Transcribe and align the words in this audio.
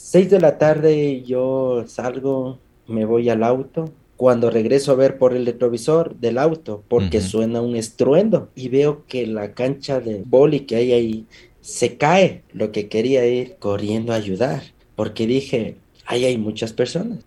Seis 0.00 0.30
de 0.30 0.40
la 0.40 0.58
tarde 0.58 1.24
yo 1.26 1.84
salgo, 1.88 2.60
me 2.86 3.04
voy 3.04 3.28
al 3.30 3.42
auto. 3.42 3.92
Cuando 4.16 4.48
regreso 4.48 4.92
a 4.92 4.94
ver 4.94 5.18
por 5.18 5.34
el 5.34 5.44
retrovisor 5.44 6.14
del 6.20 6.38
auto, 6.38 6.84
porque 6.86 7.20
suena 7.20 7.60
un 7.60 7.74
estruendo 7.74 8.48
y 8.54 8.68
veo 8.68 9.04
que 9.06 9.26
la 9.26 9.54
cancha 9.54 9.98
de 9.98 10.22
boli 10.24 10.60
que 10.60 10.76
hay 10.76 10.92
ahí 10.92 11.26
se 11.60 11.96
cae, 11.96 12.44
lo 12.52 12.70
que 12.70 12.88
quería 12.88 13.26
ir 13.26 13.56
corriendo 13.58 14.12
a 14.12 14.16
ayudar, 14.16 14.62
porque 14.94 15.26
dije, 15.26 15.76
ahí 16.06 16.24
hay 16.24 16.38
muchas 16.38 16.72
personas. 16.72 17.18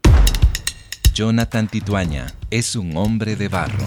Jonathan 1.14 1.68
Tituaña 1.68 2.28
es 2.52 2.78
un 2.78 2.96
hombre 2.96 3.36
de 3.36 3.50
barro. 3.50 3.86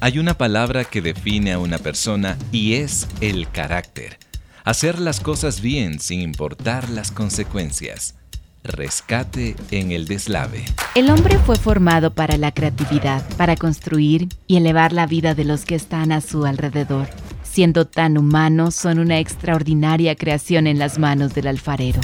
Hay 0.00 0.18
una 0.18 0.36
palabra 0.36 0.84
que 0.84 1.00
define 1.00 1.54
a 1.54 1.58
una 1.58 1.78
persona 1.78 2.36
y 2.52 2.74
es 2.74 3.08
el 3.22 3.50
carácter. 3.50 4.18
Hacer 4.66 4.98
las 4.98 5.20
cosas 5.20 5.60
bien 5.60 6.00
sin 6.00 6.20
importar 6.20 6.90
las 6.90 7.12
consecuencias. 7.12 8.16
Rescate 8.64 9.54
en 9.70 9.92
el 9.92 10.08
deslave. 10.08 10.64
El 10.96 11.08
hombre 11.08 11.38
fue 11.38 11.54
formado 11.54 12.12
para 12.12 12.36
la 12.36 12.50
creatividad, 12.50 13.24
para 13.36 13.54
construir 13.54 14.28
y 14.48 14.56
elevar 14.56 14.92
la 14.92 15.06
vida 15.06 15.36
de 15.36 15.44
los 15.44 15.64
que 15.64 15.76
están 15.76 16.10
a 16.10 16.20
su 16.20 16.46
alrededor. 16.46 17.06
Siendo 17.44 17.86
tan 17.86 18.18
humanos, 18.18 18.74
son 18.74 18.98
una 18.98 19.20
extraordinaria 19.20 20.16
creación 20.16 20.66
en 20.66 20.80
las 20.80 20.98
manos 20.98 21.32
del 21.32 21.46
alfarero. 21.46 22.00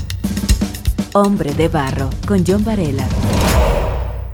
Hombre 1.14 1.54
de 1.54 1.66
Barro, 1.66 2.10
con 2.28 2.44
John 2.46 2.64
Varela. 2.64 3.08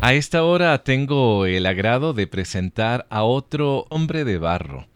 A 0.03 0.13
esta 0.13 0.45
hora 0.45 0.85
tengo 0.85 1.47
el 1.47 1.65
agrado 1.65 2.13
de 2.13 2.27
presentar 2.27 3.07
a 3.09 3.23
otro 3.23 3.87
hombre 3.89 4.27
de 4.27 4.37
barro. 4.37 4.87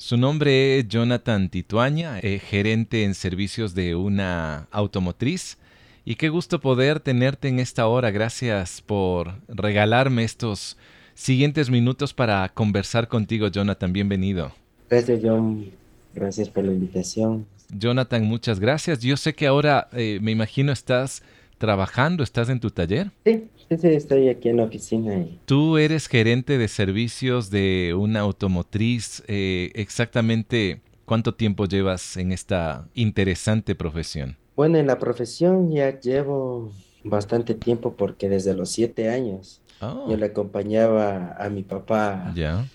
Su 0.00 0.16
nombre 0.16 0.78
es 0.78 0.88
Jonathan 0.88 1.50
Tituaña, 1.50 2.20
eh, 2.20 2.38
gerente 2.38 3.04
en 3.04 3.12
servicios 3.12 3.74
de 3.74 3.94
una 3.94 4.66
automotriz. 4.70 5.58
Y 6.06 6.14
qué 6.14 6.30
gusto 6.30 6.58
poder 6.58 7.00
tenerte 7.00 7.48
en 7.48 7.58
esta 7.58 7.86
hora. 7.86 8.10
Gracias 8.10 8.80
por 8.80 9.34
regalarme 9.46 10.24
estos 10.24 10.78
siguientes 11.12 11.68
minutos 11.68 12.14
para 12.14 12.48
conversar 12.48 13.08
contigo, 13.08 13.48
Jonathan. 13.48 13.92
Bienvenido. 13.92 14.52
Gracias, 14.88 15.20
John. 15.22 15.66
Gracias 16.14 16.48
por 16.48 16.64
la 16.64 16.72
invitación. 16.72 17.44
Jonathan, 17.68 18.24
muchas 18.24 18.58
gracias. 18.58 19.00
Yo 19.00 19.18
sé 19.18 19.34
que 19.34 19.46
ahora, 19.46 19.88
eh, 19.92 20.18
me 20.22 20.30
imagino, 20.30 20.72
estás 20.72 21.22
trabajando, 21.58 22.24
estás 22.24 22.48
en 22.48 22.58
tu 22.58 22.70
taller. 22.70 23.10
Sí, 23.26 23.44
sí, 23.78 23.88
estoy 23.88 24.28
aquí 24.28 24.48
en 24.48 24.56
la 24.56 24.64
oficina. 24.64 25.26
Tú 25.44 25.78
eres 25.78 26.06
gerente 26.08 26.58
de 26.58 26.68
servicios 26.68 27.50
de 27.50 27.94
una 27.96 28.20
automotriz. 28.20 29.22
Eh, 29.28 29.70
exactamente, 29.74 30.80
¿cuánto 31.04 31.34
tiempo 31.34 31.66
llevas 31.66 32.16
en 32.16 32.32
esta 32.32 32.88
interesante 32.94 33.74
profesión? 33.74 34.36
Bueno, 34.56 34.78
en 34.78 34.86
la 34.86 34.98
profesión 34.98 35.70
ya 35.70 35.98
llevo 36.00 36.72
bastante 37.04 37.54
tiempo 37.54 37.94
porque 37.94 38.28
desde 38.28 38.54
los 38.54 38.70
siete 38.70 39.08
años 39.08 39.62
yo 39.80 40.04
oh. 40.06 40.16
le 40.16 40.26
acompañaba 40.26 41.34
a 41.38 41.48
mi 41.48 41.62
papá, 41.62 42.32
ya. 42.34 42.66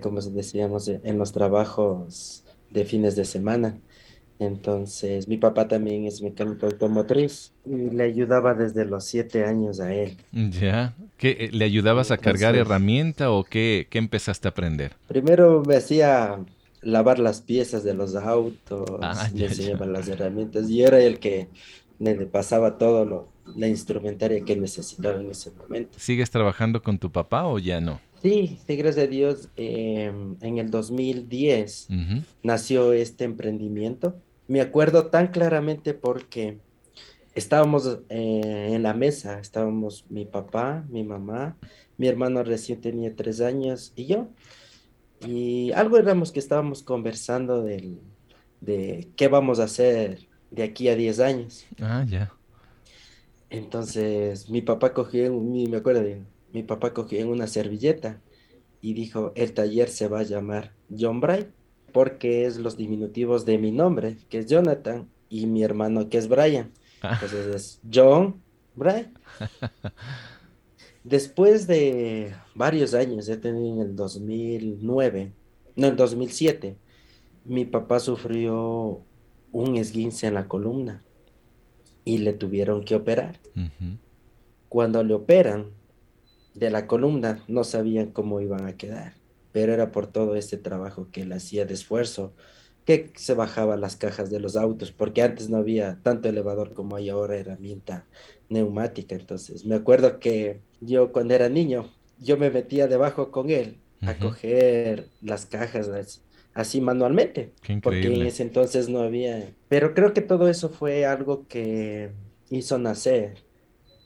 como 0.00 0.20
decíamos, 0.20 0.88
en 0.88 1.18
los 1.18 1.32
trabajos 1.32 2.44
de 2.70 2.84
fines 2.84 3.16
de 3.16 3.24
semana. 3.24 3.78
Entonces, 4.38 5.28
mi 5.28 5.36
papá 5.36 5.68
también 5.68 6.06
es 6.06 6.20
mecánico 6.20 6.66
automotriz 6.66 7.52
y 7.64 7.90
le 7.90 8.04
ayudaba 8.04 8.54
desde 8.54 8.84
los 8.84 9.04
siete 9.04 9.44
años 9.44 9.80
a 9.80 9.94
él. 9.94 10.16
Ya, 10.32 10.94
¿Qué, 11.16 11.36
eh, 11.38 11.50
¿le 11.52 11.64
ayudabas 11.64 12.10
a 12.10 12.18
cargar 12.18 12.56
herramienta 12.56 13.30
o 13.30 13.44
qué, 13.44 13.86
qué 13.90 13.98
empezaste 13.98 14.48
a 14.48 14.50
aprender? 14.50 14.92
Primero 15.06 15.62
me 15.64 15.76
hacía 15.76 16.38
lavar 16.82 17.18
las 17.18 17.40
piezas 17.40 17.84
de 17.84 17.94
los 17.94 18.14
autos, 18.16 18.88
ah, 19.00 19.28
le 19.34 19.46
enseñaba 19.46 19.86
las 19.86 20.08
herramientas 20.08 20.68
y 20.68 20.82
era 20.82 21.00
el 21.00 21.18
que 21.18 21.48
me 21.98 22.14
pasaba 22.26 22.76
todo 22.76 23.04
lo, 23.04 23.28
la 23.56 23.68
instrumentaria 23.68 24.44
que 24.44 24.56
necesitaba 24.56 25.20
en 25.20 25.30
ese 25.30 25.50
momento. 25.52 25.98
¿Sigues 25.98 26.30
trabajando 26.30 26.82
con 26.82 26.98
tu 26.98 27.10
papá 27.10 27.46
o 27.46 27.58
ya 27.58 27.80
no? 27.80 28.00
Sí, 28.24 28.58
sí, 28.66 28.76
gracias 28.76 29.04
a 29.04 29.06
Dios, 29.06 29.50
em, 29.56 30.36
en 30.40 30.56
el 30.56 30.70
2010 30.70 31.88
nació 32.42 32.94
este 32.94 33.24
emprendimiento. 33.24 34.16
Me 34.48 34.62
acuerdo 34.62 35.08
tan 35.08 35.26
claramente 35.26 35.92
porque 35.92 36.56
estábamos 37.34 37.98
eh, 38.08 38.70
en 38.72 38.82
la 38.82 38.94
mesa, 38.94 39.40
estábamos 39.40 40.06
mi 40.08 40.24
papá, 40.24 40.86
mi 40.88 41.04
mamá, 41.04 41.58
mi 41.98 42.08
hermano 42.08 42.42
recién 42.42 42.80
tenía 42.80 43.14
tres 43.14 43.42
años 43.42 43.92
y 43.94 44.06
yo. 44.06 44.28
Y 45.20 45.72
algo 45.72 45.98
éramos 45.98 46.32
que 46.32 46.40
estábamos 46.40 46.82
conversando 46.82 47.62
del, 47.62 48.00
de 48.62 49.06
qué 49.16 49.28
vamos 49.28 49.60
a 49.60 49.64
hacer 49.64 50.28
de 50.50 50.62
aquí 50.62 50.88
a 50.88 50.96
10 50.96 51.20
años. 51.20 51.66
Ah, 51.78 52.06
ya. 52.08 52.32
Entonces 53.50 54.48
mi 54.48 54.62
papá 54.62 54.94
cogió, 54.94 55.30
me 55.38 55.76
acuerdo 55.76 56.00
de 56.00 56.22
mi 56.54 56.62
papá 56.62 56.94
cogió 56.94 57.18
en 57.18 57.28
una 57.28 57.48
servilleta 57.48 58.20
y 58.80 58.94
dijo, 58.94 59.32
el 59.34 59.52
taller 59.52 59.88
se 59.88 60.06
va 60.06 60.20
a 60.20 60.22
llamar 60.22 60.72
John 60.96 61.20
Bright, 61.20 61.48
porque 61.92 62.46
es 62.46 62.58
los 62.58 62.76
diminutivos 62.76 63.44
de 63.44 63.58
mi 63.58 63.72
nombre, 63.72 64.18
que 64.28 64.38
es 64.38 64.46
Jonathan, 64.46 65.08
y 65.28 65.46
mi 65.46 65.64
hermano, 65.64 66.08
que 66.08 66.16
es 66.16 66.28
Brian. 66.28 66.70
Ah. 67.02 67.14
Entonces 67.14 67.54
es 67.54 67.80
John 67.92 68.40
Bright. 68.76 69.08
Después 71.04 71.66
de 71.66 72.34
varios 72.54 72.94
años, 72.94 73.26
ya 73.26 73.40
tenía 73.40 73.72
en 73.72 73.80
el 73.80 73.96
2009, 73.96 75.32
no, 75.74 75.86
el 75.88 75.96
2007, 75.96 76.76
mi 77.44 77.64
papá 77.64 77.98
sufrió 77.98 79.02
un 79.50 79.76
esguince 79.76 80.28
en 80.28 80.34
la 80.34 80.46
columna 80.46 81.02
y 82.04 82.18
le 82.18 82.32
tuvieron 82.32 82.84
que 82.84 82.94
operar. 82.94 83.40
Cuando 84.68 85.02
le 85.02 85.14
operan, 85.14 85.72
de 86.54 86.70
la 86.70 86.86
columna 86.86 87.42
no 87.48 87.64
sabían 87.64 88.10
cómo 88.10 88.40
iban 88.40 88.66
a 88.66 88.76
quedar, 88.76 89.14
pero 89.52 89.72
era 89.72 89.90
por 89.92 90.06
todo 90.06 90.36
este 90.36 90.56
trabajo 90.56 91.08
que 91.12 91.22
él 91.22 91.32
hacía 91.32 91.66
de 91.66 91.74
esfuerzo, 91.74 92.32
que 92.84 93.12
se 93.16 93.34
bajaba 93.34 93.76
las 93.76 93.96
cajas 93.96 94.30
de 94.30 94.40
los 94.40 94.56
autos, 94.56 94.92
porque 94.92 95.22
antes 95.22 95.48
no 95.48 95.56
había 95.56 95.98
tanto 96.02 96.28
elevador 96.28 96.74
como 96.74 96.96
hay 96.96 97.08
ahora, 97.08 97.36
herramienta 97.36 98.06
neumática. 98.48 99.14
Entonces, 99.14 99.64
me 99.64 99.74
acuerdo 99.74 100.20
que 100.20 100.60
yo 100.80 101.12
cuando 101.12 101.34
era 101.34 101.48
niño, 101.48 101.90
yo 102.18 102.36
me 102.36 102.50
metía 102.50 102.86
debajo 102.86 103.30
con 103.30 103.50
él 103.50 103.78
a 104.02 104.18
coger 104.18 105.08
las 105.22 105.46
cajas 105.46 105.88
así 106.52 106.80
manualmente, 106.80 107.52
porque 107.82 108.14
en 108.14 108.26
ese 108.26 108.42
entonces 108.42 108.88
no 108.88 109.00
había. 109.00 109.50
Pero 109.68 109.94
creo 109.94 110.12
que 110.12 110.20
todo 110.20 110.48
eso 110.48 110.68
fue 110.68 111.06
algo 111.06 111.46
que 111.48 112.10
hizo 112.50 112.78
nacer 112.78 113.44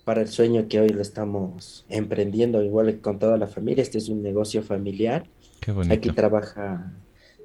para 0.09 0.23
el 0.23 0.29
sueño 0.29 0.69
que 0.69 0.81
hoy 0.81 0.89
lo 0.89 1.03
estamos 1.03 1.85
emprendiendo, 1.91 2.63
igual 2.63 2.99
con 3.03 3.19
toda 3.19 3.37
la 3.37 3.47
familia. 3.47 3.83
Este 3.83 3.99
es 3.99 4.09
un 4.09 4.23
negocio 4.23 4.63
familiar. 4.63 5.27
Qué 5.61 5.71
bonito. 5.71 5.93
Aquí 5.93 6.09
trabaja 6.13 6.95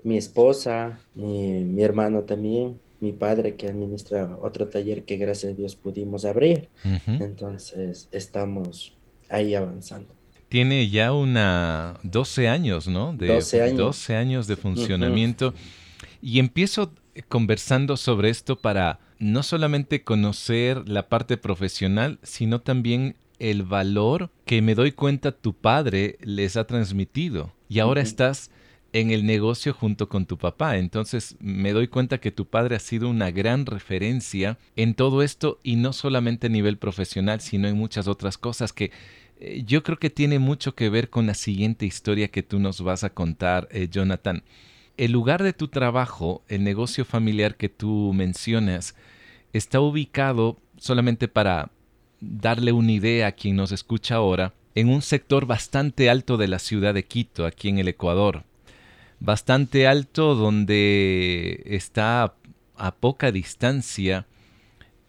mi 0.05 0.15
esposa, 0.15 0.97
mi, 1.13 1.83
hermano 1.83 2.21
también, 2.21 2.79
mi 3.01 3.11
padre 3.11 3.57
que 3.57 3.67
administra 3.67 4.37
otro 4.41 4.69
taller 4.69 5.03
que 5.03 5.17
gracias 5.17 5.51
a 5.51 5.55
Dios 5.57 5.75
pudimos 5.75 6.23
abrir. 6.23 6.69
Entonces 7.05 8.07
estamos 8.13 8.95
ahí 9.27 9.55
avanzando. 9.55 10.15
Tiene 10.47 10.89
ya 10.89 11.11
una 11.11 11.99
12 12.03 12.47
años, 12.47 12.87
¿no? 12.87 13.11
De, 13.11 13.27
12 13.27 13.61
años. 13.61 13.77
12 13.77 14.15
años 14.15 14.47
de 14.47 14.55
funcionamiento. 14.55 15.53
Y 16.21 16.39
empiezo 16.39 16.93
conversando 17.27 17.97
sobre 17.97 18.29
esto 18.29 18.55
para 18.55 19.01
no 19.23 19.41
solamente 19.41 20.03
conocer 20.03 20.87
la 20.87 21.07
parte 21.07 21.37
profesional, 21.37 22.19
sino 22.23 22.61
también 22.61 23.15
el 23.39 23.63
valor 23.63 24.29
que 24.45 24.61
me 24.61 24.75
doy 24.75 24.91
cuenta 24.91 25.31
tu 25.31 25.53
padre 25.53 26.17
les 26.21 26.57
ha 26.57 26.65
transmitido. 26.65 27.53
Y 27.69 27.79
ahora 27.79 28.01
estás 28.01 28.51
en 28.91 29.09
el 29.09 29.25
negocio 29.25 29.73
junto 29.73 30.07
con 30.07 30.25
tu 30.25 30.37
papá. 30.37 30.77
Entonces 30.77 31.35
me 31.39 31.73
doy 31.73 31.87
cuenta 31.87 32.19
que 32.19 32.31
tu 32.31 32.45
padre 32.45 32.75
ha 32.75 32.79
sido 32.79 33.09
una 33.09 33.31
gran 33.31 33.65
referencia 33.65 34.57
en 34.75 34.93
todo 34.93 35.23
esto 35.23 35.59
y 35.63 35.77
no 35.77 35.93
solamente 35.93 36.47
a 36.47 36.51
nivel 36.51 36.77
profesional, 36.77 37.41
sino 37.41 37.67
en 37.67 37.77
muchas 37.77 38.07
otras 38.07 38.37
cosas 38.37 38.71
que 38.71 38.91
eh, 39.39 39.63
yo 39.65 39.83
creo 39.83 39.97
que 39.97 40.09
tiene 40.09 40.37
mucho 40.37 40.75
que 40.75 40.89
ver 40.89 41.09
con 41.09 41.25
la 41.27 41.33
siguiente 41.33 41.85
historia 41.85 42.27
que 42.27 42.43
tú 42.43 42.59
nos 42.59 42.81
vas 42.81 43.03
a 43.03 43.09
contar, 43.09 43.67
eh, 43.71 43.87
Jonathan. 43.89 44.43
El 44.95 45.11
lugar 45.11 45.41
de 45.41 45.53
tu 45.53 45.69
trabajo, 45.69 46.43
el 46.47 46.63
negocio 46.63 47.03
familiar 47.03 47.57
que 47.57 47.67
tú 47.67 48.13
mencionas, 48.13 48.95
está 49.53 49.79
ubicado, 49.79 50.57
solamente 50.77 51.27
para 51.27 51.71
darle 52.19 52.71
una 52.71 52.91
idea 52.91 53.27
a 53.27 53.31
quien 53.31 53.55
nos 53.55 53.71
escucha 53.71 54.15
ahora, 54.15 54.53
en 54.75 54.89
un 54.89 55.01
sector 55.01 55.45
bastante 55.45 56.09
alto 56.09 56.37
de 56.37 56.47
la 56.47 56.59
ciudad 56.59 56.93
de 56.93 57.05
Quito, 57.05 57.45
aquí 57.45 57.69
en 57.69 57.77
el 57.77 57.87
Ecuador. 57.87 58.43
Bastante 59.19 59.87
alto 59.87 60.35
donde 60.35 61.63
está 61.65 62.33
a 62.75 62.95
poca 62.95 63.31
distancia 63.31 64.25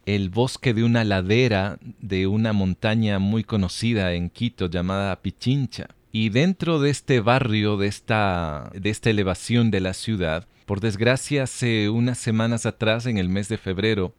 el 0.06 0.29
bosque 0.29 0.75
de 0.75 0.85
una 0.85 1.02
ladera 1.02 1.79
de 1.81 2.26
una 2.26 2.52
montaña 2.52 3.19
muy 3.19 3.43
conocida 3.43 4.12
en 4.12 4.29
Quito 4.29 4.69
llamada 4.69 5.23
Pichincha. 5.23 5.88
Y 6.12 6.29
dentro 6.29 6.79
de 6.79 6.91
este 6.91 7.20
barrio, 7.20 7.76
de 7.76 7.88
esta, 7.88 8.70
de 8.75 8.91
esta 8.91 9.11
elevación 9.11 9.70
de 9.70 9.81
la 9.81 9.94
ciudad, 9.94 10.46
por 10.67 10.81
desgracia 10.81 11.44
hace 11.44 11.88
unas 11.88 12.19
semanas 12.19 12.67
atrás, 12.67 13.06
en 13.06 13.19
el 13.19 13.29
mes 13.29 13.49
de 13.49 13.58
febrero, 13.58 14.14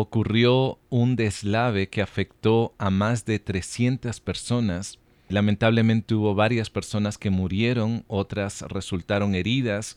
ocurrió 0.00 0.78
un 0.90 1.16
deslave 1.16 1.88
que 1.88 2.02
afectó 2.02 2.72
a 2.78 2.88
más 2.88 3.24
de 3.24 3.40
300 3.40 4.20
personas. 4.20 4.98
Lamentablemente 5.28 6.14
hubo 6.14 6.36
varias 6.36 6.70
personas 6.70 7.18
que 7.18 7.30
murieron, 7.30 8.04
otras 8.06 8.62
resultaron 8.62 9.34
heridas. 9.34 9.96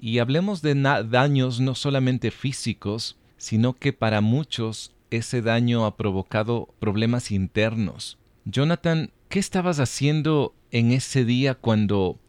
Y 0.00 0.20
hablemos 0.20 0.62
de 0.62 0.74
daños 0.74 1.58
no 1.58 1.74
solamente 1.74 2.30
físicos, 2.30 3.16
sino 3.36 3.74
que 3.74 3.92
para 3.92 4.20
muchos 4.20 4.92
ese 5.10 5.42
daño 5.42 5.84
ha 5.84 5.96
provocado 5.96 6.68
problemas 6.78 7.32
internos. 7.32 8.18
Jonathan, 8.44 9.10
¿qué 9.28 9.40
estabas 9.40 9.80
haciendo 9.80 10.54
en 10.70 10.92
ese 10.92 11.24
día 11.24 11.54
cuando 11.54 12.20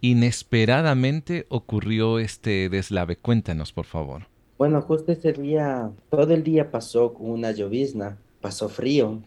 inesperadamente 0.00 1.46
ocurrió 1.48 2.20
este 2.20 2.68
deslave? 2.68 3.16
Cuéntanos, 3.16 3.72
por 3.72 3.86
favor. 3.86 4.33
Bueno, 4.56 4.80
justo 4.82 5.12
ese 5.12 5.32
día, 5.32 5.90
todo 6.10 6.32
el 6.32 6.44
día 6.44 6.70
pasó 6.70 7.12
con 7.14 7.30
una 7.30 7.50
llovizna, 7.50 8.18
pasó 8.40 8.68
frío. 8.68 9.22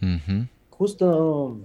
Justo 0.69 1.57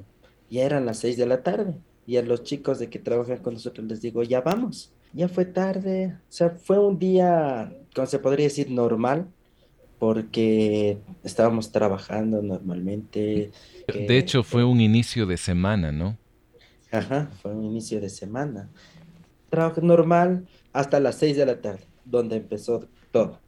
ya 0.50 0.64
eran 0.64 0.86
las 0.86 0.98
seis 0.98 1.16
de 1.16 1.26
la 1.26 1.42
tarde 1.42 1.74
y 2.06 2.16
a 2.16 2.22
los 2.22 2.42
chicos 2.42 2.78
de 2.78 2.88
que 2.88 2.98
trabajan 2.98 3.38
con 3.38 3.54
nosotros 3.54 3.86
les 3.86 4.00
digo, 4.00 4.22
ya 4.22 4.40
vamos. 4.40 4.92
Ya 5.12 5.28
fue 5.28 5.44
tarde, 5.44 6.16
o 6.16 6.32
sea, 6.32 6.50
fue 6.50 6.78
un 6.78 6.98
día, 6.98 7.72
como 7.94 8.06
se 8.06 8.18
podría 8.18 8.46
decir, 8.46 8.70
normal, 8.70 9.28
porque 9.98 10.98
estábamos 11.22 11.70
trabajando 11.70 12.40
normalmente. 12.42 13.52
De 13.86 14.18
hecho, 14.18 14.42
fue 14.42 14.64
un 14.64 14.80
inicio 14.80 15.26
de 15.26 15.36
semana, 15.36 15.92
¿no? 15.92 16.16
Ajá, 16.90 17.30
fue 17.40 17.52
un 17.54 17.64
inicio 17.64 18.00
de 18.00 18.08
semana. 18.08 18.70
Trabajo 19.50 19.82
normal 19.82 20.46
hasta 20.72 20.98
las 20.98 21.16
seis 21.16 21.36
de 21.36 21.46
la 21.46 21.60
tarde, 21.60 21.84
donde 22.04 22.36
empezó 22.36 22.88
todo. 23.10 23.38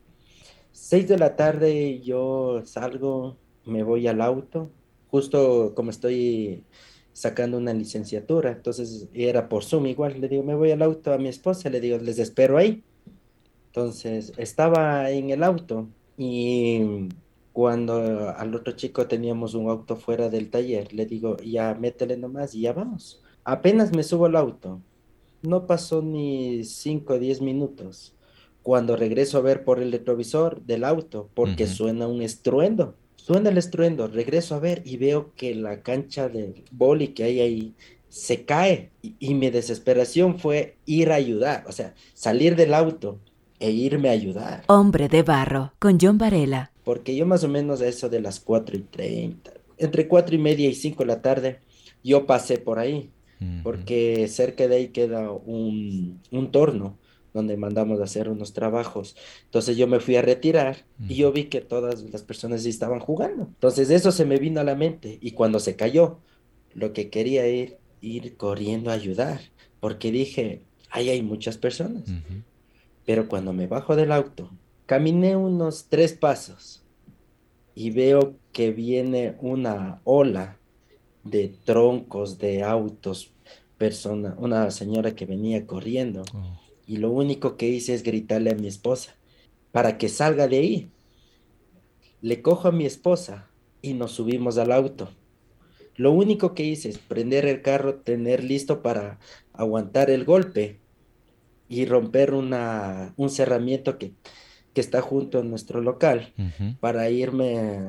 Seis 0.74 1.06
de 1.06 1.16
la 1.16 1.36
tarde 1.36 2.00
yo 2.00 2.62
salgo, 2.64 3.36
me 3.64 3.84
voy 3.84 4.08
al 4.08 4.20
auto, 4.20 4.70
justo 5.08 5.72
como 5.76 5.90
estoy 5.90 6.64
sacando 7.12 7.58
una 7.58 7.72
licenciatura, 7.72 8.50
entonces 8.50 9.08
era 9.14 9.48
por 9.48 9.62
Zoom 9.62 9.86
igual, 9.86 10.20
le 10.20 10.28
digo, 10.28 10.42
me 10.42 10.56
voy 10.56 10.72
al 10.72 10.82
auto 10.82 11.12
a 11.12 11.18
mi 11.18 11.28
esposa, 11.28 11.70
le 11.70 11.80
digo, 11.80 11.98
les 11.98 12.18
espero 12.18 12.58
ahí. 12.58 12.82
Entonces 13.66 14.32
estaba 14.36 15.08
en 15.12 15.30
el 15.30 15.44
auto 15.44 15.86
y 16.18 17.06
cuando 17.52 18.30
al 18.30 18.52
otro 18.52 18.72
chico 18.74 19.06
teníamos 19.06 19.54
un 19.54 19.70
auto 19.70 19.94
fuera 19.94 20.28
del 20.28 20.50
taller, 20.50 20.92
le 20.92 21.06
digo, 21.06 21.36
ya 21.36 21.74
métele 21.76 22.16
nomás 22.16 22.52
y 22.56 22.62
ya 22.62 22.72
vamos. 22.72 23.22
Apenas 23.44 23.94
me 23.94 24.02
subo 24.02 24.26
al 24.26 24.34
auto, 24.34 24.80
no 25.40 25.68
pasó 25.68 26.02
ni 26.02 26.64
5 26.64 27.12
o 27.12 27.18
10 27.20 27.42
minutos 27.42 28.13
cuando 28.64 28.96
regreso 28.96 29.36
a 29.36 29.42
ver 29.42 29.62
por 29.62 29.78
el 29.78 29.92
retrovisor 29.92 30.62
del 30.62 30.84
auto, 30.84 31.28
porque 31.34 31.66
suena 31.66 32.08
un 32.08 32.22
estruendo. 32.22 32.94
Suena 33.14 33.50
el 33.50 33.58
estruendo, 33.58 34.08
regreso 34.08 34.54
a 34.54 34.58
ver 34.58 34.80
y 34.86 34.96
veo 34.96 35.32
que 35.36 35.54
la 35.54 35.82
cancha 35.82 36.30
de 36.30 36.64
boli 36.72 37.08
que 37.08 37.24
hay 37.24 37.40
ahí 37.40 37.74
se 38.08 38.46
cae. 38.46 38.90
Y, 39.02 39.16
y, 39.18 39.34
mi 39.34 39.50
desesperación 39.50 40.38
fue 40.38 40.78
ir 40.86 41.12
a 41.12 41.16
ayudar, 41.16 41.64
o 41.68 41.72
sea, 41.72 41.94
salir 42.14 42.56
del 42.56 42.72
auto, 42.72 43.20
e 43.60 43.70
irme 43.70 44.08
a 44.08 44.12
ayudar. 44.12 44.64
Hombre 44.68 45.08
de 45.08 45.22
barro, 45.22 45.74
con 45.78 45.98
John 46.00 46.16
Varela. 46.16 46.72
Porque 46.84 47.14
yo 47.14 47.26
más 47.26 47.44
o 47.44 47.48
menos 47.48 47.82
a 47.82 47.86
eso 47.86 48.08
de 48.08 48.22
las 48.22 48.40
4 48.40 48.78
y 48.78 48.80
30, 48.80 49.52
entre 49.76 50.08
4 50.08 50.34
y 50.34 50.38
media 50.38 50.70
y 50.70 50.74
5 50.74 51.02
de 51.02 51.06
la 51.06 51.20
tarde, 51.20 51.60
yo 52.02 52.24
pasé 52.24 52.56
por 52.56 52.78
ahí, 52.78 53.10
porque 53.62 54.26
cerca 54.28 54.66
de 54.68 54.76
ahí 54.76 54.88
queda 54.88 55.30
un, 55.30 56.22
un 56.30 56.50
torno 56.50 56.96
donde 57.34 57.56
mandamos 57.56 58.00
a 58.00 58.04
hacer 58.04 58.28
unos 58.30 58.52
trabajos. 58.52 59.16
Entonces 59.44 59.76
yo 59.76 59.88
me 59.88 59.98
fui 59.98 60.14
a 60.16 60.22
retirar 60.22 60.86
y 61.08 61.16
yo 61.16 61.32
vi 61.32 61.44
que 61.46 61.60
todas 61.60 62.02
las 62.04 62.22
personas 62.22 62.64
estaban 62.64 63.00
jugando. 63.00 63.48
Entonces 63.48 63.90
eso 63.90 64.12
se 64.12 64.24
me 64.24 64.38
vino 64.38 64.60
a 64.60 64.64
la 64.64 64.76
mente 64.76 65.18
y 65.20 65.32
cuando 65.32 65.58
se 65.58 65.74
cayó, 65.74 66.20
lo 66.74 66.92
que 66.92 67.10
quería 67.10 67.46
ir, 67.48 67.76
ir 68.00 68.36
corriendo 68.36 68.90
a 68.90 68.94
ayudar, 68.94 69.40
porque 69.80 70.12
dije, 70.12 70.62
ahí 70.90 71.10
hay 71.10 71.22
muchas 71.22 71.58
personas. 71.58 72.04
Pero 73.04 73.28
cuando 73.28 73.52
me 73.52 73.66
bajo 73.66 73.96
del 73.96 74.12
auto, 74.12 74.50
caminé 74.86 75.36
unos 75.36 75.86
tres 75.88 76.12
pasos 76.12 76.84
y 77.74 77.90
veo 77.90 78.36
que 78.52 78.70
viene 78.70 79.34
una 79.40 80.00
ola 80.04 80.58
de 81.24 81.52
troncos 81.64 82.38
de 82.38 82.62
autos, 82.62 83.32
persona, 83.76 84.36
una 84.38 84.70
señora 84.70 85.16
que 85.16 85.26
venía 85.26 85.66
corriendo. 85.66 86.22
Oh. 86.32 86.63
Y 86.86 86.98
lo 86.98 87.10
único 87.10 87.56
que 87.56 87.68
hice 87.68 87.94
es 87.94 88.02
gritarle 88.02 88.50
a 88.50 88.54
mi 88.54 88.66
esposa 88.66 89.16
para 89.72 89.98
que 89.98 90.08
salga 90.08 90.48
de 90.48 90.58
ahí. 90.58 90.90
Le 92.20 92.42
cojo 92.42 92.68
a 92.68 92.72
mi 92.72 92.86
esposa 92.86 93.50
y 93.82 93.94
nos 93.94 94.12
subimos 94.12 94.58
al 94.58 94.72
auto. 94.72 95.10
Lo 95.96 96.12
único 96.12 96.54
que 96.54 96.64
hice 96.64 96.88
es 96.88 96.98
prender 96.98 97.46
el 97.46 97.62
carro, 97.62 97.96
tener 97.96 98.42
listo 98.42 98.82
para 98.82 99.18
aguantar 99.52 100.10
el 100.10 100.24
golpe 100.24 100.80
y 101.68 101.86
romper 101.86 102.34
una, 102.34 103.14
un 103.16 103.30
cerramiento 103.30 103.98
que, 103.98 104.12
que 104.72 104.80
está 104.80 105.00
junto 105.00 105.38
a 105.38 105.44
nuestro 105.44 105.80
local 105.80 106.32
para 106.80 107.08
irme 107.10 107.80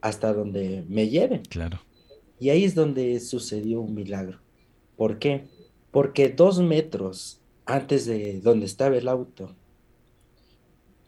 hasta 0.00 0.32
donde 0.32 0.84
me 0.88 1.08
lleven. 1.08 1.42
Claro. 1.42 1.80
Y 2.38 2.48
ahí 2.48 2.64
es 2.64 2.74
donde 2.74 3.20
sucedió 3.20 3.80
un 3.80 3.94
milagro. 3.94 4.40
¿Por 4.96 5.18
qué? 5.18 5.46
Porque 5.90 6.30
dos 6.30 6.60
metros 6.60 7.39
antes 7.66 8.06
de 8.06 8.40
donde 8.40 8.66
estaba 8.66 8.96
el 8.96 9.08
auto, 9.08 9.54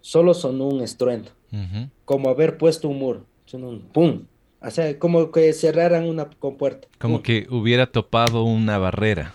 solo 0.01 0.35
sonó 0.35 0.69
un 0.69 0.83
estruendo, 0.83 1.31
como 2.05 2.29
haber 2.29 2.59
puesto 2.59 2.89
un 2.89 2.99
muro, 2.99 3.27
sonó 3.45 3.69
un 3.69 3.81
pum, 3.81 4.25
o 4.61 4.71
sea, 4.71 4.99
como 4.99 5.31
que 5.31 5.53
cerraran 5.53 6.09
una 6.09 6.31
compuerta. 6.31 6.89
Como 6.99 7.23
que 7.23 7.47
hubiera 7.51 7.87
topado 7.87 8.45
una 8.45 8.79
barrera. 8.79 9.35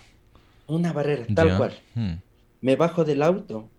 Una 0.67 0.93
barrera, 0.93 1.25
tal 1.33 1.57
cual. 1.57 1.73
Hmm 1.95 2.15
me 2.61 2.75
bajo 2.75 3.05
del 3.05 3.21
auto 3.21 3.69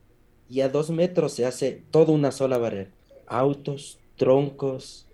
y 0.48 0.60
a 0.60 0.68
dos 0.68 0.90
metros 0.90 1.32
se 1.32 1.46
hace 1.46 1.82
toda 1.90 2.12
una 2.12 2.32
sola 2.32 2.58
barrera. 2.58 2.90
Autos, 3.26 3.98
troncos 4.16 5.06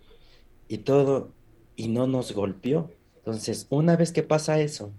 y 0.68 0.78
todo, 0.78 1.32
y 1.76 1.88
no 1.88 2.06
nos 2.06 2.32
golpeó. 2.32 2.90
Entonces, 3.16 3.66
una 3.70 3.96
vez 3.96 4.12
que 4.12 4.22
pasa 4.22 4.60
eso, 4.60 4.92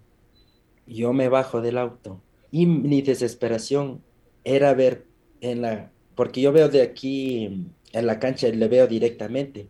yo 0.87 1.13
me 1.13 1.29
bajo 1.29 1.61
del 1.61 1.77
auto 1.77 2.21
y 2.55 2.67
mi 2.67 3.01
desesperación 3.01 4.01
era 4.45 4.73
ver 4.73 5.07
en 5.41 5.63
la, 5.63 5.91
porque 6.15 6.39
yo 6.39 6.53
veo 6.53 6.69
de 6.69 6.83
aquí 6.83 7.67
en 7.91 8.07
la 8.07 8.17
cancha, 8.17 8.47
le 8.47 8.69
veo 8.69 8.87
directamente, 8.87 9.67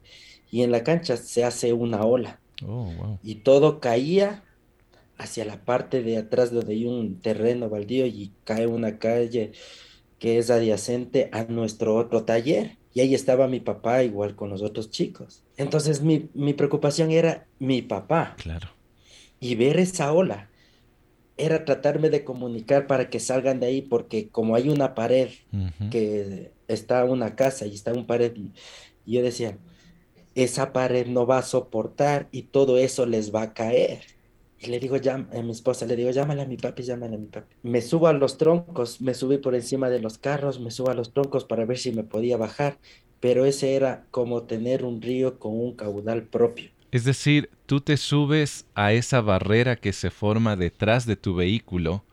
y 0.52 0.62
en 0.62 0.70
la 0.70 0.84
cancha 0.84 1.18
se 1.18 1.44
hace 1.44 1.74
una 1.74 2.06
ola. 2.06 2.40
Oh, 2.64 3.18
y 3.24 3.36
todo 3.38 3.80
caía 3.80 4.44
hacia 5.18 5.46
la 5.46 5.66
parte 5.66 6.04
de 6.04 6.18
atrás 6.18 6.52
donde 6.52 6.74
hay 6.74 6.86
un 6.86 7.20
terreno 7.22 7.70
baldío 7.70 8.06
y 8.06 8.32
cae 8.44 8.68
una 8.68 9.00
calle 9.00 9.54
que 10.20 10.38
es 10.38 10.52
adyacente 10.52 11.30
a 11.32 11.46
nuestro 11.46 11.96
otro 11.96 12.24
taller. 12.24 12.78
Y 12.94 13.00
ahí 13.00 13.16
estaba 13.16 13.48
mi 13.48 13.62
papá 13.62 14.04
igual 14.04 14.36
con 14.36 14.52
los 14.52 14.62
otros 14.62 14.92
chicos. 14.92 15.42
Entonces 15.58 16.04
mi, 16.04 16.20
preocupación 16.54 17.10
era 17.10 17.48
mi 17.58 17.82
papá. 17.82 18.36
Claro. 18.38 18.70
Y 19.40 19.56
ver 19.56 19.80
esa 19.80 20.14
ola 20.14 20.52
era 21.38 21.66
tratarme 21.66 22.10
de 22.10 22.24
comunicar 22.24 22.88
para 22.88 23.10
que 23.10 23.20
salgan 23.20 23.60
de 23.60 23.68
ahí 23.68 23.82
porque 23.82 24.30
como 24.30 24.56
hay 24.56 24.70
una 24.70 24.96
pared 24.96 25.30
que 25.92 26.52
está 26.68 27.06
una 27.06 27.36
casa 27.36 27.66
y 27.66 27.74
está 27.74 27.94
un 27.94 28.08
pared 28.08 28.34
y 29.06 29.14
yo 29.14 29.22
decía, 29.22 29.58
esa 30.36 30.74
pared 30.74 31.08
no 31.08 31.26
va 31.26 31.40
a 31.40 31.44
soportar 31.44 32.28
y 32.32 32.44
todo 32.44 32.78
eso 32.78 33.06
les 33.06 33.34
va 33.34 33.44
a 33.44 33.54
caer. 33.54 34.02
Y 34.60 34.68
le 34.68 34.80
digo, 34.80 34.98
ya, 34.98 35.16
a 35.16 35.42
mi 35.42 35.52
esposa, 35.52 35.86
le 35.86 35.96
digo, 35.96 36.12
llámale 36.12 36.42
a 36.42 36.46
mi 36.46 36.58
papi, 36.58 36.84
llámale 36.84 37.16
a 37.16 37.20
mi 37.20 37.28
papi. 37.28 37.56
Me 37.64 37.82
subo 37.82 38.08
a 38.08 38.14
los 38.14 38.38
troncos, 38.38 39.02
me 39.02 39.14
subí 39.14 39.38
por 39.38 39.56
encima 39.56 39.90
de 39.90 40.00
los 40.00 40.18
carros, 40.18 40.60
me 40.60 40.72
subo 40.72 40.90
a 40.90 40.94
los 40.96 41.14
troncos 41.14 41.46
para 41.46 41.66
ver 41.66 41.78
si 41.78 41.92
me 41.92 42.04
podía 42.04 42.38
bajar, 42.38 42.80
pero 43.20 43.46
ese 43.46 43.76
era 43.76 44.08
como 44.12 44.44
tener 44.44 44.84
un 44.86 45.02
río 45.02 45.40
con 45.40 45.54
un 45.60 45.76
caudal 45.76 46.24
propio. 46.28 46.75
Es 46.92 47.04
decir, 47.04 47.50
tú 47.66 47.82
te 47.82 47.98
subes 47.98 48.66
a 48.76 48.94
esa 48.94 49.22
barrera 49.22 49.76
que 49.76 49.94
se 49.94 50.12
forma 50.12 50.56
detrás 50.56 51.06
de 51.06 51.16
tu 51.16 51.36
vehículo, 51.36 52.04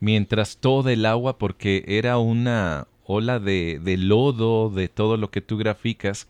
mientras 0.00 0.56
todo 0.58 0.90
el 0.90 1.06
agua, 1.06 1.38
porque 1.38 1.84
era 1.86 2.18
una 2.18 2.86
ola 3.04 3.38
de, 3.40 3.80
de 3.82 3.96
lodo, 3.96 4.70
de 4.70 4.88
todo 4.88 5.16
lo 5.16 5.30
que 5.30 5.40
tú 5.40 5.56
graficas, 5.58 6.28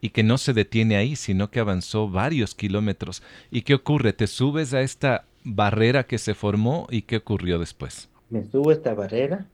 y 0.00 0.10
que 0.10 0.22
no 0.22 0.38
se 0.38 0.52
detiene 0.52 0.96
ahí, 0.96 1.16
sino 1.16 1.50
que 1.50 1.60
avanzó 1.60 2.08
varios 2.08 2.54
kilómetros. 2.54 3.22
¿Y 3.50 3.62
qué 3.62 3.74
ocurre? 3.74 4.12
¿Te 4.12 4.26
subes 4.26 4.74
a 4.74 4.80
esta 4.80 5.24
barrera 5.44 6.04
que 6.06 6.18
se 6.18 6.34
formó 6.34 6.86
y 6.90 7.02
qué 7.02 7.16
ocurrió 7.16 7.58
después? 7.58 8.08
Me 8.30 8.44
subo 8.44 8.70
a 8.70 8.74
esta 8.74 8.94
barrera. 8.94 9.46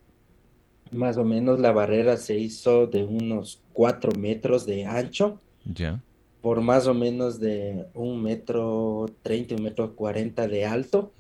Más 0.91 1.17
o 1.17 1.25
menos 1.25 1.61
la 1.61 1.73
barrera 1.73 2.17
se 2.17 2.39
hizo 2.39 2.87
de 2.87 3.05
unos 3.05 3.61
cuatro 3.73 4.13
metros 4.19 4.67
de 4.67 4.85
ancho. 4.85 5.41
Ya. 5.65 6.01
Por 6.45 6.61
más 6.61 6.87
o 6.87 6.93
menos 6.93 7.41
de 7.41 7.87
un 7.95 8.23
metro 8.23 9.07
treinta, 9.23 9.55
un 9.55 9.63
metro 9.63 9.97
cuarenta 9.97 10.47
de 10.47 10.67
alto. 10.67 11.15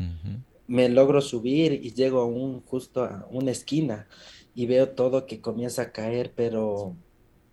Me 0.66 0.90
logro 0.90 1.22
subir 1.22 1.80
y 1.82 1.94
llego 1.94 2.20
a 2.20 2.26
un, 2.26 2.60
justo 2.60 3.04
a 3.04 3.26
una 3.30 3.50
esquina 3.50 4.06
y 4.54 4.66
veo 4.66 4.90
todo 4.90 5.24
que 5.24 5.40
comienza 5.40 5.80
a 5.80 5.92
caer, 5.92 6.34
pero 6.36 6.94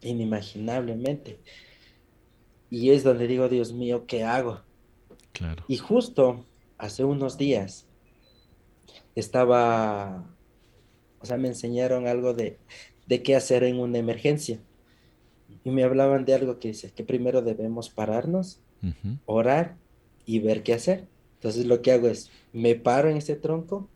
inimaginablemente. 0.02 1.40
Y 2.70 2.90
es 2.90 3.06
donde 3.06 3.26
digo, 3.26 3.48
Dios 3.48 3.72
mío, 3.72 4.04
¿qué 4.06 4.26
hago? 4.26 4.60
Claro. 5.32 5.64
Y 5.70 5.78
justo 5.78 6.44
hace 6.78 7.06
unos 7.06 7.38
días 7.38 7.88
estaba, 9.16 10.26
o 11.22 11.26
sea, 11.26 11.38
me 11.38 11.48
enseñaron 11.48 12.06
algo 12.06 12.34
de, 12.34 12.58
de 13.08 13.24
qué 13.24 13.38
hacer 13.38 13.64
en 13.64 13.80
una 13.80 13.98
emergencia. 13.98 14.60
Y 15.64 15.70
me 15.70 15.84
hablaban 15.84 16.26
de 16.26 16.34
algo 16.34 16.60
que 16.60 16.70
dice 16.70 16.92
que 16.92 17.04
primero 17.04 17.42
debemos 17.42 17.90
pararnos, 17.90 18.60
orar 19.26 19.76
y 20.26 20.40
ver 20.40 20.64
qué 20.64 20.74
hacer. 20.74 21.08
Entonces 21.36 21.66
lo 21.66 21.82
que 21.82 21.92
hago 21.92 22.08
es, 22.08 22.32
me 22.54 22.76
paro 22.76 23.10
en 23.10 23.18
ese 23.18 23.36
tronco, 23.36 23.88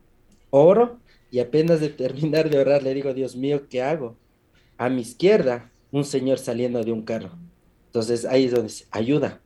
oro 0.50 0.98
y 1.30 1.40
apenas 1.40 1.80
de 1.80 1.88
terminar 1.88 2.50
de 2.50 2.58
orar 2.58 2.82
le 2.82 2.94
digo, 2.94 3.12
Dios 3.14 3.36
mío, 3.36 3.68
¿qué 3.68 3.82
hago? 3.82 4.16
A 4.78 4.88
mi 4.88 5.00
izquierda, 5.00 5.70
un 5.90 6.04
señor 6.04 6.38
saliendo 6.38 6.82
de 6.82 6.92
un 6.92 7.02
carro. 7.02 7.30
Entonces 7.86 8.24
ahí 8.24 8.44
es 8.44 8.52
donde 8.52 8.68
dice, 8.68 8.86
ayuda. 8.90 9.40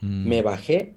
Mm. 0.00 0.28
Me 0.28 0.42
bajé 0.42 0.94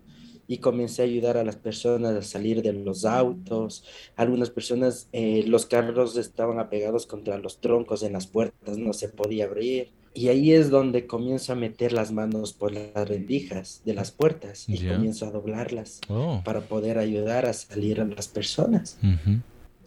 y 0.47 0.57
comencé 0.57 1.03
a 1.03 1.05
ayudar 1.05 1.37
a 1.37 1.43
las 1.43 1.57
personas 1.57 2.15
a 2.15 2.21
salir 2.23 2.61
de 2.61 2.73
los 2.73 3.05
autos. 3.05 3.83
Algunas 4.15 4.49
personas, 4.49 5.07
eh, 5.11 5.43
los 5.47 5.65
carros 5.65 6.17
estaban 6.17 6.59
apegados 6.59 7.05
contra 7.05 7.37
los 7.37 7.61
troncos 7.61 8.03
en 8.03 8.13
las 8.13 8.27
puertas, 8.27 8.77
no 8.77 8.93
se 8.93 9.09
podía 9.09 9.45
abrir. 9.45 9.91
Y 10.13 10.29
ahí 10.29 10.53
es 10.53 10.69
donde 10.69 11.05
comienzo 11.05 11.53
a 11.53 11.55
meter 11.55 11.93
las 11.93 12.11
manos 12.11 12.53
por 12.53 12.73
las 12.73 13.07
rendijas 13.07 13.81
de 13.85 13.93
las 13.93 14.11
puertas 14.11 14.67
y 14.67 14.87
comienzo 14.87 15.27
a 15.27 15.31
doblarlas 15.31 16.01
oh. 16.09 16.41
para 16.43 16.61
poder 16.61 16.97
ayudar 16.97 17.45
a 17.45 17.53
salir 17.53 18.01
a 18.01 18.05
las 18.05 18.27
personas. 18.27 18.97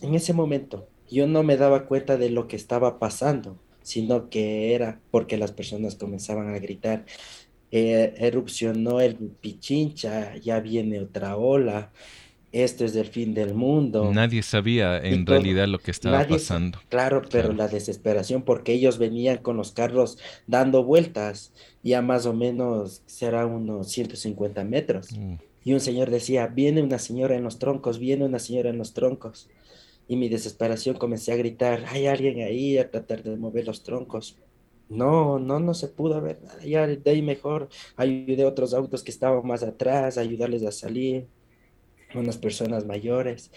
En 0.00 0.14
ese 0.14 0.32
momento 0.32 0.86
yo 1.10 1.26
no 1.26 1.42
me 1.42 1.56
daba 1.56 1.86
cuenta 1.86 2.16
de 2.16 2.30
lo 2.30 2.48
que 2.48 2.56
estaba 2.56 2.98
pasando, 2.98 3.58
sino 3.82 4.30
que 4.30 4.74
era 4.74 5.00
porque 5.10 5.36
las 5.36 5.52
personas 5.52 5.96
comenzaban 5.96 6.54
a 6.54 6.58
gritar, 6.58 7.04
eh, 7.70 8.14
erupcionó 8.18 9.00
el 9.00 9.16
Pichincha, 9.16 10.36
ya 10.36 10.60
viene 10.60 11.00
otra 11.00 11.36
ola, 11.36 11.90
esto 12.52 12.84
es 12.84 12.94
el 12.96 13.06
fin 13.06 13.32
del 13.32 13.54
mundo. 13.54 14.12
Nadie 14.12 14.42
sabía 14.42 14.98
en 14.98 15.26
realidad 15.26 15.66
lo 15.66 15.78
que 15.78 15.90
estaba 15.90 16.26
pasando. 16.26 16.78
Claro, 16.90 17.22
pero 17.30 17.52
la 17.54 17.66
desesperación 17.66 18.42
porque 18.42 18.74
ellos 18.74 18.98
venían 18.98 19.38
con 19.38 19.56
los 19.56 19.72
carros 19.72 20.18
dando 20.46 20.84
vueltas, 20.84 21.52
ya 21.82 22.02
más 22.02 22.26
o 22.26 22.34
menos 22.34 23.02
será 23.06 23.46
unos 23.46 23.88
150 23.88 24.64
metros. 24.64 25.12
Mm. 25.12 25.34
Y 25.64 25.72
un 25.72 25.80
señor 25.80 26.10
decía, 26.10 26.46
viene 26.46 26.82
una 26.82 26.98
señora 26.98 27.36
en 27.36 27.44
los 27.44 27.58
troncos, 27.58 27.98
viene 27.98 28.26
una 28.26 28.38
señora 28.38 28.68
en 28.68 28.78
los 28.78 28.92
troncos. 28.92 29.48
Y 30.06 30.16
mi 30.16 30.28
desesperación 30.28 30.96
comencé 30.96 31.32
a 31.32 31.36
gritar, 31.36 31.86
hay 31.88 32.06
alguien 32.06 32.40
ahí 32.46 32.76
a 32.76 32.90
tratar 32.90 33.22
de 33.22 33.36
mover 33.36 33.66
los 33.66 33.82
troncos. 33.82 34.36
No, 34.90 35.38
no, 35.38 35.58
no 35.58 35.72
se 35.72 35.88
pudo 35.88 36.20
ver 36.20 36.42
nada. 36.42 36.62
Ya 36.62 36.86
de 36.86 37.10
ahí 37.10 37.22
mejor 37.22 37.70
ayudé 37.96 38.42
a 38.42 38.48
otros 38.48 38.74
autos 38.74 39.02
que 39.02 39.10
estaban 39.10 39.46
más 39.46 39.62
atrás, 39.62 40.18
ayudarles 40.18 40.64
a 40.64 40.72
salir 40.72 41.28
unas 42.14 42.38
personas 42.38 42.86
mayores, 42.86 43.50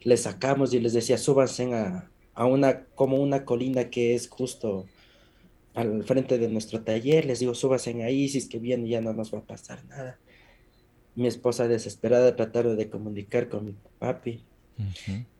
les 0.00 0.22
sacamos 0.22 0.72
y 0.74 0.80
les 0.80 0.92
decía, 0.92 1.18
súbanse 1.18 1.72
a, 1.74 2.10
a 2.34 2.46
una, 2.46 2.84
como 2.94 3.16
una 3.16 3.44
colina 3.44 3.90
que 3.90 4.14
es 4.14 4.28
justo 4.28 4.86
al 5.74 6.02
frente 6.04 6.38
de 6.38 6.48
nuestro 6.48 6.82
taller, 6.82 7.24
les 7.24 7.38
digo, 7.40 7.54
súbanse 7.54 8.02
ahí, 8.02 8.28
si 8.28 8.38
es 8.38 8.46
que 8.46 8.58
bien 8.58 8.86
ya 8.86 9.00
no 9.00 9.12
nos 9.12 9.32
va 9.32 9.38
a 9.38 9.46
pasar 9.46 9.84
nada. 9.86 10.18
Mi 11.14 11.26
esposa 11.26 11.68
desesperada 11.68 12.36
tratando 12.36 12.76
de 12.76 12.90
comunicar 12.90 13.48
con 13.48 13.66
mi 13.66 13.74
papi. 13.98 14.42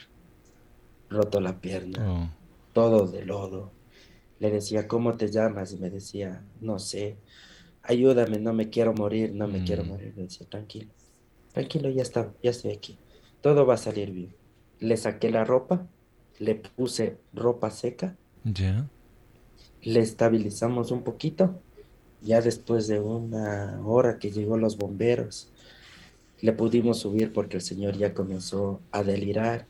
Roto 1.10 1.40
la 1.42 1.62
pierna, 1.62 2.12
oh. 2.12 2.30
todo 2.74 3.08
de 3.08 3.26
lodo, 3.26 3.72
le 4.40 4.52
decía, 4.52 4.88
¿cómo 4.88 5.16
te 5.16 5.32
llamas? 5.32 5.74
Y 5.74 5.78
me 5.78 5.90
decía, 5.90 6.44
no 6.62 6.80
sé, 6.80 7.18
ayúdame, 7.82 8.40
no 8.40 8.54
me 8.54 8.70
quiero 8.70 8.94
morir, 8.94 9.34
no 9.34 9.48
me 9.48 9.64
quiero 9.64 9.84
mm. 9.84 9.88
morir. 9.88 10.14
Le 10.16 10.24
decía, 10.24 10.48
tranquilo, 10.50 10.90
tranquilo, 11.54 11.90
ya 11.90 12.02
está, 12.02 12.34
ya 12.42 12.52
estoy 12.52 12.72
aquí, 12.72 12.98
todo 13.42 13.66
va 13.66 13.76
a 13.76 13.78
salir 13.78 14.12
bien. 14.12 14.36
Le 14.80 14.98
saqué 14.98 15.30
la 15.30 15.46
ropa, 15.46 15.88
le 16.40 16.56
puse 16.56 17.18
ropa 17.34 17.70
seca. 17.70 18.16
Ya. 18.44 18.88
Le 19.82 20.00
estabilizamos 20.00 20.92
un 20.92 21.04
poquito. 21.04 21.60
Ya 22.22 22.42
después 22.42 22.88
de 22.88 23.02
una 23.02 23.82
hora 23.86 24.18
que 24.18 24.32
llegó 24.32 24.58
los 24.58 24.78
bomberos, 24.78 25.50
le 26.40 26.54
pudimos 26.54 27.00
subir 27.00 27.34
porque 27.34 27.58
el 27.58 27.62
señor 27.62 27.98
ya 27.98 28.14
comenzó 28.14 28.80
a 28.92 29.04
delirar. 29.04 29.68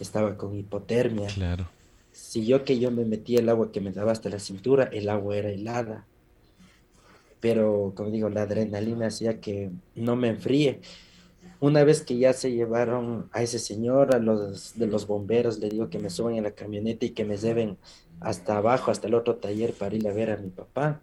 Estaba 0.00 0.36
con 0.36 0.56
hipotermia. 0.56 1.28
Claro 1.28 1.68
si 2.12 2.44
yo 2.44 2.64
que 2.64 2.78
yo 2.78 2.90
me 2.90 3.04
metí 3.04 3.36
el 3.36 3.48
agua 3.48 3.72
que 3.72 3.80
me 3.80 3.90
daba 3.90 4.12
hasta 4.12 4.28
la 4.28 4.38
cintura, 4.38 4.84
el 4.84 5.08
agua 5.08 5.36
era 5.36 5.50
helada. 5.50 6.06
Pero, 7.40 7.92
como 7.96 8.10
digo, 8.10 8.28
la 8.28 8.42
adrenalina 8.42 9.06
hacía 9.08 9.40
que 9.40 9.70
no 9.96 10.14
me 10.14 10.28
enfríe. 10.28 10.80
Una 11.58 11.82
vez 11.84 12.02
que 12.02 12.18
ya 12.18 12.32
se 12.32 12.52
llevaron 12.52 13.28
a 13.32 13.42
ese 13.42 13.58
señor, 13.58 14.14
a 14.14 14.18
los 14.18 14.78
de 14.78 14.86
los 14.86 15.06
bomberos, 15.06 15.58
le 15.58 15.68
digo 15.68 15.88
que 15.88 15.98
me 15.98 16.10
suban 16.10 16.34
en 16.34 16.44
la 16.44 16.52
camioneta 16.52 17.06
y 17.06 17.10
que 17.10 17.24
me 17.24 17.36
lleven 17.36 17.78
hasta 18.20 18.58
abajo, 18.58 18.90
hasta 18.90 19.08
el 19.08 19.14
otro 19.14 19.36
taller 19.36 19.72
para 19.72 19.96
ir 19.96 20.06
a 20.06 20.12
ver 20.12 20.30
a 20.30 20.36
mi 20.36 20.50
papá. 20.50 21.00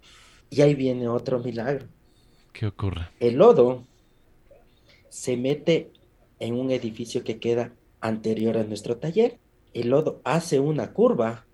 Y 0.49 0.61
ahí 0.61 0.75
viene 0.75 1.07
otro 1.07 1.39
milagro. 1.39 1.87
¿Qué 2.53 2.67
ocurre? 2.67 3.09
El 3.19 3.35
lodo 3.35 3.83
se 5.09 5.35
mete 5.37 5.91
en 6.39 6.55
un 6.55 6.71
edificio 6.71 7.23
que 7.23 7.39
queda 7.39 7.73
anterior 7.99 8.57
a 8.57 8.63
nuestro 8.63 8.97
taller 8.97 9.37
el 9.81 9.89
lodo 9.89 10.21
hace 10.24 10.59
una 10.59 10.93
curva 10.93 11.45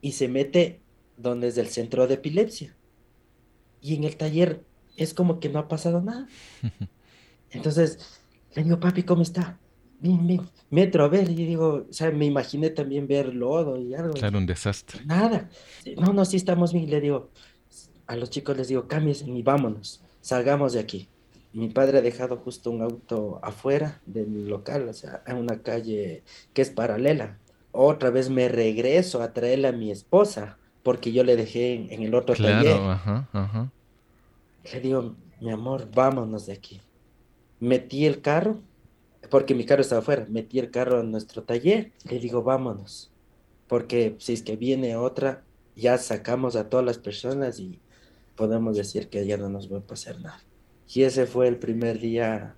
y 0.00 0.12
se 0.12 0.28
mete 0.28 0.80
donde 1.16 1.48
es 1.48 1.58
el 1.58 1.68
centro 1.68 2.06
de 2.06 2.14
epilepsia. 2.14 2.76
Y 3.80 3.94
en 3.94 4.04
el 4.04 4.16
taller 4.16 4.64
es 4.96 5.14
como 5.14 5.40
que 5.40 5.48
no 5.48 5.58
ha 5.58 5.68
pasado 5.68 6.00
nada. 6.00 6.28
Entonces 7.50 8.20
le 8.54 8.64
digo, 8.64 8.80
papi, 8.80 9.02
¿cómo 9.02 9.22
está? 9.22 9.58
metro, 10.70 11.04
a 11.04 11.08
ver, 11.08 11.30
y 11.30 11.34
digo, 11.34 11.86
o 11.88 11.92
sea, 11.92 12.10
me 12.10 12.24
imaginé 12.24 12.70
también 12.70 13.06
ver 13.06 13.34
lodo 13.34 13.76
y 13.78 13.94
algo. 13.94 14.14
Claro, 14.14 14.38
un 14.38 14.46
desastre. 14.46 15.04
Nada. 15.04 15.50
No, 15.96 16.12
no, 16.12 16.24
sí 16.24 16.36
estamos 16.36 16.72
bien. 16.72 16.88
Le 16.88 17.00
digo, 17.00 17.30
a 18.06 18.16
los 18.16 18.30
chicos 18.30 18.56
les 18.56 18.68
digo, 18.68 18.88
cámbiense 18.88 19.28
y 19.28 19.42
vámonos, 19.42 20.02
salgamos 20.20 20.72
de 20.72 20.80
aquí. 20.80 21.08
Mi 21.52 21.68
padre 21.68 21.98
ha 21.98 22.02
dejado 22.02 22.36
justo 22.36 22.70
un 22.70 22.82
auto 22.82 23.40
afuera 23.42 24.00
del 24.06 24.48
local, 24.48 24.88
o 24.88 24.92
sea, 24.92 25.22
en 25.26 25.36
una 25.36 25.62
calle 25.62 26.22
que 26.54 26.62
es 26.62 26.70
paralela. 26.70 27.38
Otra 27.72 28.10
vez 28.10 28.30
me 28.30 28.48
regreso 28.48 29.22
a 29.22 29.32
traerle 29.32 29.68
a 29.68 29.72
mi 29.72 29.90
esposa, 29.90 30.58
porque 30.82 31.12
yo 31.12 31.24
le 31.24 31.36
dejé 31.36 31.74
en, 31.74 32.02
el 32.02 32.14
otro 32.14 32.34
claro, 32.34 32.56
taller. 32.56 32.80
Ajá, 32.80 33.28
ajá. 33.32 33.72
Le 34.72 34.80
digo, 34.80 35.14
mi 35.40 35.50
amor, 35.50 35.88
vámonos 35.92 36.46
de 36.46 36.52
aquí. 36.52 36.80
Metí 37.58 38.06
el 38.06 38.20
carro, 38.20 38.60
porque 39.30 39.54
mi 39.54 39.64
carro 39.64 39.82
estaba 39.82 40.00
afuera, 40.00 40.26
metí 40.28 40.58
el 40.58 40.70
carro 40.70 41.00
en 41.00 41.10
nuestro 41.10 41.42
taller. 41.42 41.92
Le 42.08 42.18
digo, 42.18 42.42
vámonos, 42.42 43.10
porque 43.66 44.14
si 44.18 44.34
es 44.34 44.42
que 44.42 44.56
viene 44.56 44.96
otra, 44.96 45.42
ya 45.76 45.98
sacamos 45.98 46.56
a 46.56 46.68
todas 46.68 46.86
las 46.86 46.98
personas 46.98 47.58
y 47.58 47.80
podemos 48.36 48.76
decir 48.76 49.08
que 49.08 49.26
ya 49.26 49.36
no 49.36 49.48
nos 49.48 49.72
va 49.72 49.78
a 49.78 49.82
pasar 49.82 50.20
nada. 50.20 50.40
Y 50.92 51.02
ese 51.02 51.26
fue 51.26 51.48
el 51.48 51.56
primer 51.56 52.00
día 52.00 52.54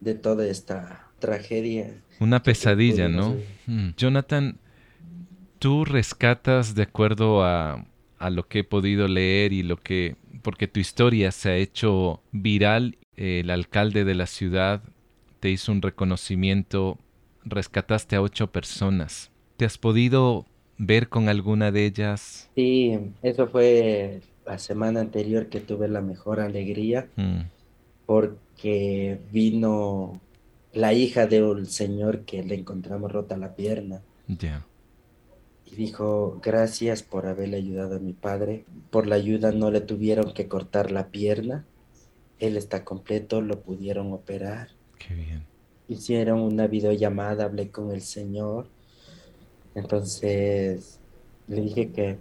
de 0.00 0.14
toda 0.14 0.46
esta 0.46 1.08
tragedia. 1.18 2.02
Una 2.18 2.42
pesadilla, 2.42 3.08
¿no? 3.08 3.36
Mm. 3.66 3.90
Jonathan, 3.96 4.58
tú 5.58 5.84
rescatas 5.84 6.74
de 6.74 6.82
acuerdo 6.82 7.42
a, 7.44 7.86
a, 8.18 8.30
lo 8.30 8.48
que 8.48 8.60
he 8.60 8.64
podido 8.64 9.08
leer 9.08 9.52
y 9.52 9.62
lo 9.62 9.76
que, 9.76 10.16
porque 10.42 10.68
tu 10.68 10.80
historia 10.80 11.32
se 11.32 11.50
ha 11.50 11.56
hecho 11.56 12.22
viral, 12.32 12.98
el 13.16 13.50
alcalde 13.50 14.04
de 14.04 14.14
la 14.14 14.26
ciudad 14.26 14.82
te 15.40 15.50
hizo 15.50 15.72
un 15.72 15.82
reconocimiento, 15.82 16.98
rescataste 17.44 18.16
a 18.16 18.22
ocho 18.22 18.52
personas. 18.52 19.30
¿Te 19.56 19.64
has 19.64 19.78
podido 19.78 20.46
ver 20.76 21.08
con 21.08 21.28
alguna 21.28 21.72
de 21.72 21.86
ellas? 21.86 22.50
Sí, 22.54 22.98
eso 23.22 23.46
fue 23.46 24.20
la 24.46 24.58
semana 24.58 25.00
anterior 25.00 25.48
que 25.48 25.60
tuve 25.60 25.88
la 25.88 26.00
mejor 26.00 26.40
alegría, 26.40 27.08
mm. 27.16 27.40
Porque 28.10 29.20
vino 29.30 30.20
la 30.72 30.92
hija 30.92 31.28
de 31.28 31.44
un 31.44 31.64
señor 31.64 32.22
que 32.22 32.42
le 32.42 32.56
encontramos 32.56 33.12
rota 33.12 33.36
la 33.36 33.54
pierna. 33.54 34.02
Ya. 34.26 34.66
Y 35.64 35.76
dijo, 35.76 36.40
gracias 36.42 37.04
por 37.04 37.26
haberle 37.26 37.58
ayudado 37.58 37.94
a 37.94 37.98
mi 38.00 38.12
padre. 38.12 38.64
Por 38.90 39.06
la 39.06 39.14
ayuda 39.14 39.52
no 39.52 39.70
le 39.70 39.80
tuvieron 39.80 40.34
que 40.34 40.48
cortar 40.48 40.90
la 40.90 41.12
pierna. 41.12 41.64
Él 42.40 42.56
está 42.56 42.84
completo, 42.84 43.42
lo 43.42 43.60
pudieron 43.60 44.12
operar. 44.12 44.70
Qué 44.98 45.14
bien. 45.14 45.44
Hicieron 45.86 46.40
una 46.40 46.66
videollamada, 46.66 47.44
hablé 47.44 47.70
con 47.70 47.92
el 47.92 48.00
señor. 48.00 48.66
Entonces 49.76 50.98
le 51.46 51.60
dije 51.60 51.92
que 51.92 52.18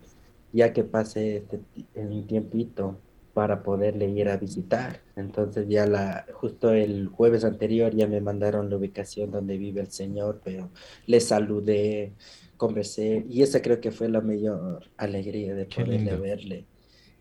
ya 0.54 0.72
que 0.72 0.84
pase 0.84 1.38
este, 1.38 1.62
un 1.96 2.28
tiempito 2.28 3.00
para 3.34 3.64
poderle 3.64 4.10
ir 4.10 4.30
a 4.30 4.38
visitar. 4.38 5.02
Entonces 5.16 5.68
ya 5.70 5.86
la, 5.86 6.26
justo 6.34 6.72
el 6.72 7.08
jueves 7.08 7.44
anterior 7.44 7.96
ya 7.96 8.08
me 8.08 8.22
mandaron 8.22 8.70
la 8.70 8.78
ubicación 8.78 9.32
donde 9.32 9.58
vive 9.58 9.82
el 9.82 9.92
señor, 9.92 10.42
pero 10.44 10.70
le 11.06 11.20
saludé, 11.20 12.14
conversé 12.58 13.26
y 13.30 13.42
esa 13.42 13.62
creo 13.62 13.80
que 13.80 13.92
fue 13.92 14.10
la 14.10 14.22
mayor 14.22 14.90
alegría 14.98 15.54
de 15.56 15.66
poderle 15.66 16.16
verle 16.16 16.66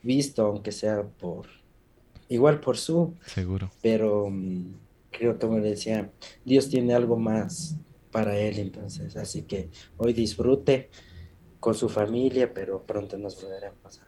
visto, 0.03 0.47
aunque 0.47 0.73
sea 0.73 1.03
por, 1.03 1.47
igual 2.29 2.61
por 2.61 2.77
su. 2.77 3.15
Seguro. 3.27 3.71
Pero 3.83 4.29
mm, 4.31 4.75
creo 5.11 5.39
como 5.39 5.59
le 5.59 5.71
decía, 5.71 6.11
Dios 6.45 6.69
tiene 6.69 6.95
algo 6.95 7.17
más 7.17 7.77
para 8.11 8.39
él 8.39 8.59
entonces, 8.59 9.17
así 9.17 9.43
que 9.43 9.69
hoy 9.99 10.13
disfrute 10.15 10.89
con 11.61 11.75
su 11.75 11.89
familia, 11.89 12.53
pero 12.55 12.83
pronto 12.85 13.19
nos 13.19 13.41
volveremos 13.43 14.01
a. 14.01 14.08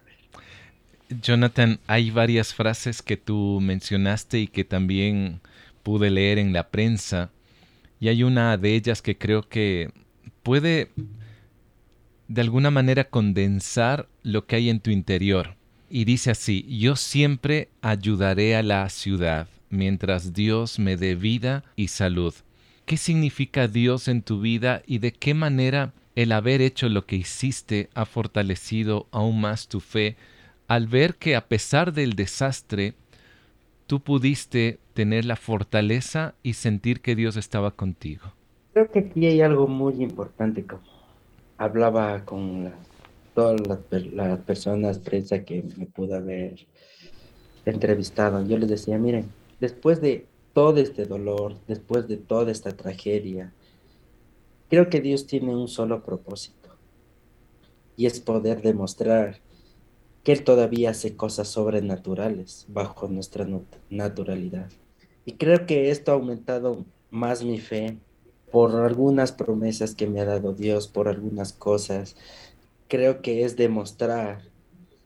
Jonathan, 1.21 1.79
hay 1.87 2.11
varias 2.11 2.53
frases 2.53 3.01
que 3.01 3.17
tú 3.17 3.59
mencionaste 3.61 4.39
y 4.39 4.47
que 4.47 4.63
también 4.63 5.41
pude 5.83 6.09
leer 6.09 6.37
en 6.37 6.53
la 6.53 6.69
prensa, 6.69 7.31
y 7.99 8.07
hay 8.07 8.23
una 8.23 8.57
de 8.57 8.75
ellas 8.75 9.01
que 9.01 9.17
creo 9.17 9.47
que 9.47 9.91
puede 10.43 10.91
de 12.27 12.41
alguna 12.41 12.71
manera 12.71 13.09
condensar 13.09 14.07
lo 14.23 14.45
que 14.45 14.55
hay 14.55 14.69
en 14.69 14.79
tu 14.79 14.89
interior. 14.89 15.55
Y 15.89 16.05
dice 16.05 16.31
así, 16.31 16.65
yo 16.79 16.95
siempre 16.95 17.69
ayudaré 17.81 18.55
a 18.55 18.63
la 18.63 18.89
ciudad 18.89 19.47
mientras 19.69 20.33
Dios 20.33 20.79
me 20.79 20.95
dé 20.95 21.15
vida 21.15 21.63
y 21.75 21.89
salud. 21.89 22.33
¿Qué 22.85 22.97
significa 22.97 23.67
Dios 23.67 24.07
en 24.07 24.21
tu 24.21 24.39
vida 24.39 24.81
y 24.87 24.99
de 24.99 25.11
qué 25.11 25.33
manera 25.33 25.93
el 26.15 26.31
haber 26.31 26.61
hecho 26.61 26.89
lo 26.89 27.05
que 27.05 27.17
hiciste 27.17 27.89
ha 27.93 28.05
fortalecido 28.05 29.07
aún 29.11 29.41
más 29.41 29.67
tu 29.67 29.79
fe 29.79 30.15
al 30.71 30.87
ver 30.87 31.15
que 31.15 31.35
a 31.35 31.47
pesar 31.49 31.91
del 31.91 32.13
desastre, 32.13 32.93
tú 33.87 33.99
pudiste 33.99 34.79
tener 34.93 35.25
la 35.25 35.35
fortaleza 35.35 36.33
y 36.43 36.53
sentir 36.53 37.01
que 37.01 37.13
Dios 37.13 37.35
estaba 37.35 37.71
contigo. 37.71 38.31
Creo 38.71 38.89
que 38.89 38.99
aquí 38.99 39.25
hay 39.25 39.41
algo 39.41 39.67
muy 39.67 40.01
importante, 40.01 40.65
como 40.65 40.83
hablaba 41.57 42.23
con 42.23 42.71
todas 43.35 43.59
las, 43.67 44.39
personas, 44.39 44.99
prensa 44.99 45.43
que 45.43 45.61
me 45.75 45.87
pudo 45.87 46.15
haber 46.15 46.65
entrevistado. 47.65 48.41
Yo 48.47 48.57
les 48.57 48.69
decía, 48.69 48.97
miren, 48.97 49.25
después 49.59 49.99
de 49.99 50.25
todo 50.53 50.77
este 50.77 51.05
dolor, 51.05 51.57
después 51.67 52.07
de 52.07 52.15
toda 52.15 52.49
esta 52.49 52.71
tragedia, 52.71 53.51
Creo 54.71 54.89
que 54.89 55.01
Dios 55.01 55.27
tiene 55.27 55.53
un 55.53 55.67
solo 55.67 56.01
propósito 56.01 56.69
y 57.97 58.05
es 58.05 58.21
poder 58.21 58.61
demostrar 58.61 59.41
que 60.23 60.31
Él 60.31 60.43
todavía 60.43 60.91
hace 60.91 61.15
cosas 61.15 61.47
sobrenaturales 61.47 62.65
bajo 62.69 63.07
nuestra 63.07 63.47
naturalidad. 63.89 64.69
Y 65.25 65.33
creo 65.33 65.65
que 65.65 65.89
esto 65.89 66.11
ha 66.11 66.15
aumentado 66.15 66.85
más 67.09 67.43
mi 67.43 67.59
fe 67.59 67.97
por 68.51 68.75
algunas 68.75 69.31
promesas 69.31 69.95
que 69.95 70.07
me 70.07 70.19
ha 70.21 70.25
dado 70.25 70.53
Dios, 70.53 70.87
por 70.87 71.07
algunas 71.07 71.53
cosas. 71.53 72.15
Creo 72.87 73.21
que 73.21 73.43
es 73.43 73.55
demostrar 73.55 74.41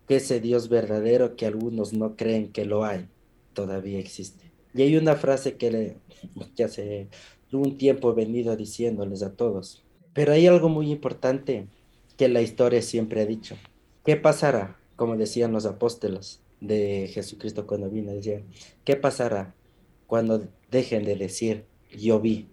que 0.07 0.17
ese 0.17 0.39
Dios 0.39 0.69
verdadero 0.69 1.35
que 1.35 1.45
algunos 1.45 1.93
no 1.93 2.15
creen 2.15 2.51
que 2.51 2.65
lo 2.65 2.83
hay, 2.85 3.07
todavía 3.53 3.99
existe. 3.99 4.51
Y 4.73 4.81
hay 4.81 4.97
una 4.97 5.15
frase 5.15 5.55
que, 5.55 5.71
le, 5.71 5.97
que 6.55 6.63
hace 6.63 7.07
un 7.51 7.77
tiempo 7.77 8.11
he 8.11 8.15
venido 8.15 8.55
diciéndoles 8.55 9.23
a 9.23 9.33
todos. 9.33 9.83
Pero 10.13 10.33
hay 10.33 10.47
algo 10.47 10.69
muy 10.69 10.91
importante 10.91 11.67
que 12.17 12.29
la 12.29 12.41
historia 12.41 12.81
siempre 12.81 13.21
ha 13.21 13.25
dicho. 13.25 13.55
¿Qué 14.03 14.15
pasará? 14.15 14.77
Como 14.95 15.17
decían 15.17 15.51
los 15.51 15.65
apóstoles 15.65 16.41
de 16.61 17.09
Jesucristo 17.13 17.67
cuando 17.67 17.89
vino, 17.89 18.11
decían, 18.11 18.45
¿qué 18.83 18.95
pasará 18.95 19.55
cuando 20.07 20.47
dejen 20.71 21.03
de 21.03 21.15
decir, 21.15 21.65
yo 21.95 22.19
vi? 22.19 22.47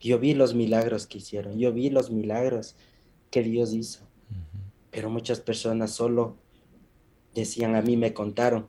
Yo 0.00 0.18
vi 0.18 0.34
los 0.34 0.54
milagros 0.54 1.06
que 1.06 1.18
hicieron, 1.18 1.58
yo 1.58 1.72
vi 1.72 1.90
los 1.90 2.10
milagros 2.10 2.74
que 3.30 3.42
Dios 3.42 3.72
hizo. 3.72 4.00
Pero 4.90 5.08
muchas 5.08 5.40
personas 5.40 5.92
solo 5.92 6.36
decían, 7.34 7.76
a 7.76 7.82
mí 7.82 7.96
me 7.96 8.12
contaron. 8.12 8.68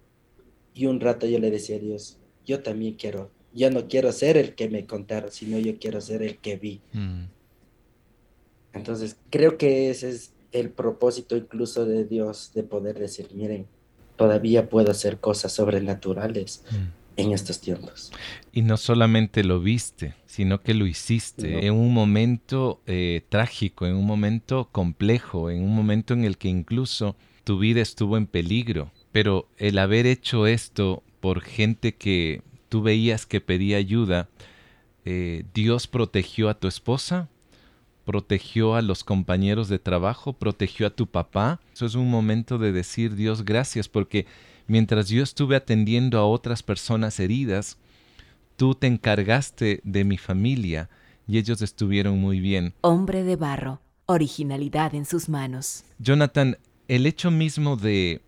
Y 0.74 0.86
un 0.86 1.00
rato 1.00 1.28
yo 1.28 1.40
le 1.40 1.52
decía 1.52 1.76
a 1.76 1.80
Dios, 1.80 2.18
yo 2.46 2.64
también 2.64 2.96
quiero 2.96 3.30
yo 3.54 3.70
no 3.70 3.88
quiero 3.88 4.12
ser 4.12 4.38
el 4.38 4.56
que 4.56 4.70
me 4.70 4.86
contaron, 4.86 5.32
sino 5.32 5.60
yo 5.60 5.78
quiero 5.78 6.02
ser 6.02 6.24
el 6.24 6.38
que 6.40 6.58
vi. 6.58 6.82
Mm. 6.92 7.26
Entonces, 8.74 9.18
creo 9.30 9.58
que 9.58 9.92
ese 9.92 10.10
es 10.10 10.33
el 10.54 10.70
propósito 10.70 11.36
incluso 11.36 11.86
de 11.86 12.06
Dios, 12.06 12.52
de 12.54 12.64
poder 12.64 12.98
decir, 12.98 13.28
miren, 13.34 13.68
todavía 14.16 14.70
puedo 14.70 14.92
hacer 14.92 15.20
cosas 15.20 15.52
sobrenaturales 15.52 16.64
mm. 16.72 17.20
en 17.20 17.32
estos 17.34 17.60
tiempos. 17.60 18.12
Y 18.52 18.62
no 18.62 18.78
solamente 18.78 19.44
lo 19.44 19.60
viste, 19.60 20.14
sino 20.26 20.62
que 20.62 20.74
lo 20.74 20.86
hiciste 20.86 21.66
en 21.66 21.74
un 21.74 21.94
momento 21.94 22.82
eh, 22.86 23.24
trágico, 23.30 23.86
en 23.86 23.96
un 23.96 24.06
momento 24.06 24.70
complejo, 24.72 25.50
en 25.50 25.64
un 25.64 25.76
momento 25.76 26.14
en 26.14 26.24
el 26.24 26.38
que 26.38 26.50
incluso 26.50 27.16
tu 27.44 27.58
vida 27.60 27.82
estuvo 27.82 28.16
en 28.16 28.28
peligro. 28.28 28.92
Pero 29.12 29.48
el 29.58 29.78
haber 29.80 30.06
hecho 30.06 30.48
esto 30.48 31.04
por 31.20 31.42
gente 31.42 31.96
que 31.96 32.42
tú 32.70 32.82
veías 32.82 33.26
que 33.26 33.42
pedía 33.42 33.78
ayuda, 33.78 34.30
eh, 35.06 35.44
Dios 35.54 35.88
protegió 35.88 36.50
a 36.50 36.60
tu 36.60 36.68
esposa, 36.68 37.30
protegió 38.06 38.76
a 38.76 38.82
los 38.82 39.04
compañeros 39.04 39.70
de 39.70 39.80
trabajo, 39.80 40.34
protegió 40.34 40.88
a 40.88 40.90
tu 40.90 41.08
papá. 41.08 41.60
Eso 41.74 41.86
es 41.86 41.96
un 41.96 42.10
momento 42.10 42.58
de 42.58 42.72
decir 42.72 43.16
Dios 43.16 43.46
gracias 43.46 43.88
porque 43.88 44.26
mientras 44.68 45.10
yo 45.10 45.24
estuve 45.24 45.56
atendiendo 45.56 46.20
a 46.20 46.26
otras 46.26 46.64
personas 46.64 47.20
heridas, 47.20 47.78
tú 48.56 48.76
te 48.76 48.88
encargaste 48.88 49.82
de 49.84 50.04
mi 50.04 50.18
familia 50.18 50.90
y 51.28 51.38
ellos 51.38 51.62
estuvieron 51.62 52.20
muy 52.20 52.40
bien. 52.40 52.74
Hombre 52.82 53.24
de 53.24 53.36
barro, 53.36 53.82
originalidad 54.06 54.94
en 54.96 55.06
sus 55.06 55.30
manos. 55.30 55.84
Jonathan, 56.00 56.58
el 56.88 57.06
hecho 57.06 57.32
mismo 57.32 57.78
de 57.78 58.22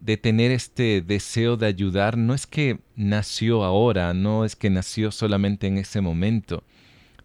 de 0.00 0.16
tener 0.16 0.50
este 0.50 1.02
deseo 1.02 1.56
de 1.56 1.66
ayudar 1.66 2.16
no 2.16 2.34
es 2.34 2.46
que 2.46 2.80
nació 2.96 3.64
ahora, 3.64 4.14
no 4.14 4.44
es 4.44 4.56
que 4.56 4.70
nació 4.70 5.12
solamente 5.12 5.66
en 5.66 5.78
ese 5.78 6.00
momento. 6.00 6.64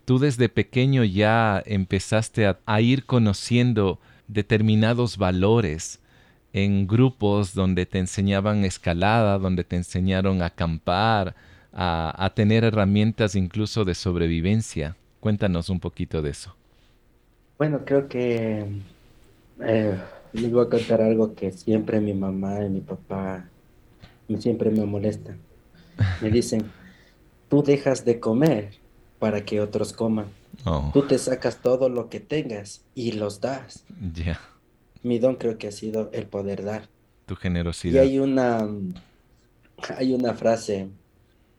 Tú 0.06 0.20
desde 0.20 0.50
pequeño 0.50 1.04
ya 1.04 1.62
empezaste 1.66 2.56
a, 2.66 2.82
ir 2.82 3.06
conociendo 3.06 4.00
determinados 4.28 5.18
valores 5.18 6.00
en 6.54 6.88
grupos 6.88 7.54
donde 7.54 7.86
te 7.86 8.00
enseñaban 8.00 8.64
escalada, 8.64 9.38
donde 9.40 9.64
te 9.64 9.76
enseñaron 9.76 10.42
a 10.42 10.48
acampar, 10.48 11.36
a, 11.74 12.32
tener 12.36 12.64
herramientas 12.64 13.36
incluso 13.36 13.84
de 13.84 13.96
sobrevivencia. 13.96 14.96
Cuéntanos 15.20 15.70
un 15.70 15.80
poquito 15.80 16.22
de 16.22 16.30
eso. 16.30 16.56
Bueno, 17.58 17.82
creo 17.84 18.08
que 18.08 18.66
eh, 19.62 19.98
les 20.34 20.52
voy 20.52 20.66
a 20.66 20.70
contar 20.70 21.02
algo 21.02 21.34
que 21.34 21.52
siempre 21.52 22.00
mi 22.00 22.14
mamá 22.14 22.64
y 22.64 22.70
mi 22.70 22.82
papá 22.82 23.46
siempre 24.40 24.70
me 24.70 24.86
molestan. 24.86 25.38
Me 26.22 26.30
dicen, 26.30 26.64
tú 27.50 27.64
dejas 27.64 28.06
de 28.06 28.20
comer 28.20 28.85
para 29.20 29.46
que 29.46 29.62
otros 29.62 29.94
coman. 29.94 30.28
Oh. 30.66 30.90
Tú 30.94 31.08
te 31.08 31.18
sacas 31.18 31.62
todo 31.62 31.90
lo 31.90 32.10
que 32.10 32.20
tengas 32.20 32.84
y 32.96 33.14
los 33.14 33.42
das. 33.42 33.86
Ya. 34.14 34.40
Mi 35.04 35.20
don 35.20 35.36
creo 35.36 35.58
que 35.58 35.68
ha 35.68 35.72
sido 35.72 36.10
el 36.14 36.28
poder 36.28 36.64
dar. 36.64 36.90
Tu 37.26 37.36
generosidad. 37.36 37.94
Y 37.94 37.98
hay 37.98 38.20
una, 38.20 38.68
hay 39.98 40.14
una 40.14 40.34
frase 40.34 40.90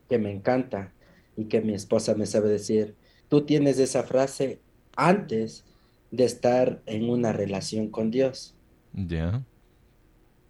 que 0.09 0.17
me 0.17 0.31
encanta 0.31 0.91
y 1.35 1.45
que 1.45 1.61
mi 1.61 1.73
esposa 1.73 2.15
me 2.15 2.25
sabe 2.25 2.49
decir. 2.49 2.95
Tú 3.29 3.41
tienes 3.41 3.79
esa 3.79 4.03
frase 4.03 4.59
antes 4.95 5.65
de 6.11 6.25
estar 6.25 6.81
en 6.85 7.09
una 7.09 7.33
relación 7.33 7.89
con 7.89 8.11
Dios. 8.11 8.55
Ya. 8.93 9.43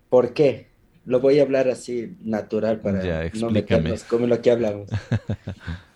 ¿Por 0.09 0.33
qué? 0.33 0.67
Lo 1.05 1.19
voy 1.19 1.39
a 1.39 1.43
hablar 1.43 1.69
así 1.69 2.15
natural 2.21 2.79
para 2.81 3.29
no 3.33 3.49
meternos 3.49 4.03
como 4.03 4.27
lo 4.27 4.41
que 4.41 4.51
hablamos. 4.51 4.89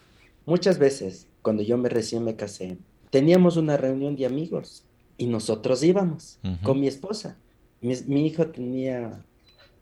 Muchas 0.52 0.80
veces, 0.80 1.30
cuando 1.42 1.64
yo 1.64 1.78
me 1.78 1.88
recién 1.88 2.26
me 2.26 2.36
casé, 2.36 2.78
teníamos 3.10 3.56
una 3.56 3.78
reunión 3.78 4.18
de 4.18 4.26
amigos 4.26 4.84
y 5.18 5.28
nosotros 5.28 5.82
íbamos 5.82 6.40
con 6.62 6.78
mi 6.78 6.88
esposa. 6.88 7.38
Mi, 7.80 8.28
hijo 8.28 8.48
tenía, 8.48 9.24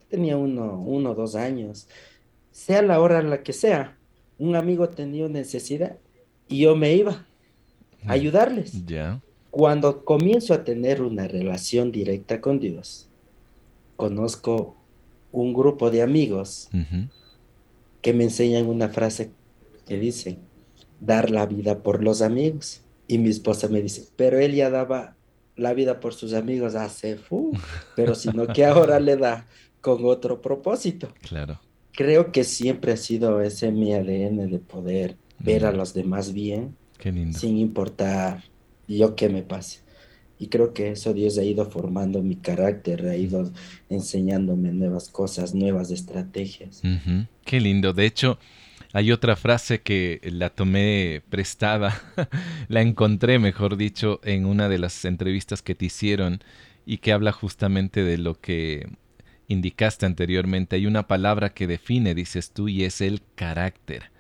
tenía 0.10 0.38
uno, 0.38 0.80
uno 0.80 1.10
o 1.10 1.16
dos 1.16 1.34
años. 1.34 1.88
Sea 2.52 2.84
la 2.84 3.02
hora 3.02 3.18
en 3.20 3.32
la 3.32 3.42
que 3.42 3.52
sea, 3.52 3.98
un 4.38 4.56
amigo 4.56 4.90
tenía 4.90 5.28
necesidad 5.28 5.98
y 6.48 6.60
yo 6.60 6.76
me 6.76 6.94
iba 6.94 7.26
a 8.06 8.12
ayudarles. 8.12 8.86
Ya. 8.86 9.24
Cuando 9.50 10.06
comienzo 10.06 10.54
a 10.54 10.66
tener 10.66 11.02
una 11.02 11.28
relación 11.28 11.92
directa 11.92 12.42
con 12.42 12.60
Dios, 12.60 13.10
conozco 13.96 14.78
un 15.32 15.52
grupo 15.52 15.90
de 15.90 16.04
amigos 16.04 16.70
que 18.04 18.14
me 18.14 18.26
enseñan 18.26 18.68
una 18.68 18.90
frase 18.90 19.32
que 19.88 19.98
dice, 19.98 20.38
dar 21.00 21.30
la 21.30 21.46
vida 21.46 21.80
por 21.80 22.04
los 22.04 22.22
amigos. 22.22 22.82
Y 23.08 23.18
mi 23.18 23.30
esposa 23.30 23.68
me 23.68 23.82
dice, 23.82 24.06
pero 24.16 24.40
él 24.40 24.54
ya 24.54 24.70
daba 24.70 25.16
la 25.56 25.74
vida 25.74 26.00
por 26.00 26.14
sus 26.14 26.34
amigos 26.34 26.76
hace, 26.76 27.18
fu, 27.18 27.52
pero 27.96 28.16
sino 28.16 28.48
que 28.48 28.66
ahora 28.66 29.00
le 29.00 29.18
da 29.18 29.46
con 29.82 30.06
otro 30.06 30.42
propósito. 30.42 31.12
Claro. 31.22 31.60
Creo 31.92 32.32
que 32.32 32.44
siempre 32.44 32.94
ha 32.94 32.98
sido 32.98 33.42
ese 33.42 33.72
mi 33.72 33.94
ADN 33.94 34.50
de 34.50 34.60
poder 34.60 35.16
ver 35.40 35.66
a 35.66 35.72
los 35.72 35.94
demás 35.94 36.34
bien, 36.34 36.76
sin 37.34 37.58
importar 37.58 38.44
yo 38.88 39.16
qué 39.16 39.30
me 39.30 39.44
pase. 39.44 39.80
Y 40.38 40.48
creo 40.48 40.74
que 40.74 40.92
eso 40.92 41.14
Dios 41.14 41.38
ha 41.38 41.44
ido 41.44 41.66
formando 41.70 42.22
mi 42.22 42.38
carácter, 42.38 43.06
ha 43.08 43.16
ido 43.18 43.52
enseñándome 43.90 44.72
nuevas 44.72 45.10
cosas, 45.10 45.54
nuevas 45.54 45.92
estrategias. 45.92 46.82
Qué 47.44 47.60
lindo. 47.60 47.92
De 47.92 48.06
hecho, 48.06 48.40
hay 48.94 49.12
otra 49.12 49.36
frase 49.36 49.82
que 49.82 50.20
la 50.24 50.50
tomé 50.50 51.22
prestada, 51.30 52.02
la 52.68 52.82
encontré, 52.82 53.38
mejor 53.38 53.78
dicho, 53.78 54.20
en 54.24 54.46
una 54.46 54.68
de 54.68 54.80
las 54.80 55.06
entrevistas 55.06 55.62
que 55.62 55.76
te 55.76 55.86
hicieron 55.86 56.42
y 56.86 56.98
que 56.98 57.12
habla 57.12 57.32
justamente 57.32 58.04
de 58.04 58.18
lo 58.18 58.40
que 58.40 58.88
indicaste 59.48 60.06
anteriormente. 60.06 60.76
Hay 60.76 60.88
una 60.88 61.08
palabra 61.08 61.54
que 61.54 61.68
define, 61.68 62.16
dices 62.16 62.52
tú, 62.52 62.68
y 62.68 62.84
es 62.84 63.02
el 63.02 63.22
carácter. 63.36 64.12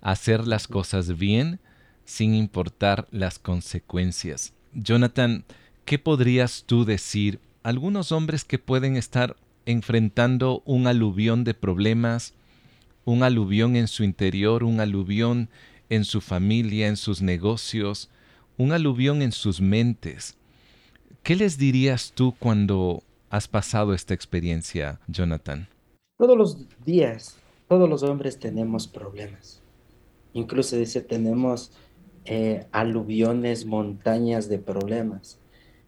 Hacer 0.00 0.46
las 0.46 0.66
cosas 0.66 1.18
bien 1.18 1.60
sin 2.04 2.34
importar 2.34 3.06
las 3.10 3.38
consecuencias. 3.38 4.54
Jonathan, 4.72 5.44
¿qué 5.84 5.98
podrías 5.98 6.64
tú 6.66 6.84
decir? 6.84 7.40
Algunos 7.62 8.12
hombres 8.12 8.44
que 8.44 8.58
pueden 8.58 8.96
estar 8.96 9.36
enfrentando 9.66 10.62
un 10.64 10.86
aluvión 10.86 11.44
de 11.44 11.54
problemas, 11.54 12.34
un 13.06 13.22
aluvión 13.22 13.76
en 13.76 13.88
su 13.88 14.04
interior, 14.04 14.64
un 14.64 14.80
aluvión 14.80 15.48
en 15.88 16.04
su 16.04 16.20
familia, 16.20 16.88
en 16.88 16.96
sus 16.96 17.22
negocios, 17.22 18.10
un 18.58 18.72
aluvión 18.72 19.22
en 19.22 19.32
sus 19.32 19.60
mentes. 19.60 20.36
¿Qué 21.22 21.36
les 21.36 21.56
dirías 21.56 22.12
tú 22.14 22.34
cuando 22.38 23.02
has 23.30 23.48
pasado 23.48 23.94
esta 23.94 24.12
experiencia, 24.12 25.00
Jonathan? 25.06 25.68
Todos 26.18 26.36
los 26.36 26.84
días, 26.84 27.38
todos 27.68 27.88
los 27.88 28.02
hombres 28.02 28.38
tenemos 28.40 28.88
problemas. 28.88 29.62
Incluso 30.32 30.76
dice, 30.76 31.00
tenemos 31.00 31.70
eh, 32.24 32.66
aluviones, 32.72 33.66
montañas 33.66 34.48
de 34.48 34.58
problemas. 34.58 35.38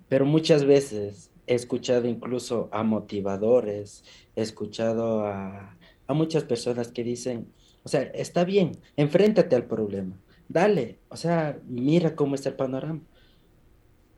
Pero 0.08 0.24
muchas 0.24 0.64
veces 0.64 1.30
he 1.48 1.54
escuchado 1.54 2.06
incluso 2.06 2.68
a 2.70 2.84
motivadores, 2.84 4.04
he 4.36 4.42
escuchado 4.42 5.26
a 5.26 5.77
a 6.08 6.14
muchas 6.14 6.42
personas 6.42 6.88
que 6.88 7.04
dicen, 7.04 7.52
o 7.84 7.88
sea, 7.88 8.02
está 8.02 8.44
bien, 8.44 8.72
enfréntate 8.96 9.54
al 9.54 9.66
problema, 9.66 10.18
dale, 10.48 10.98
o 11.10 11.16
sea, 11.16 11.60
mira 11.66 12.16
cómo 12.16 12.34
está 12.34 12.48
el 12.48 12.56
panorama. 12.56 13.00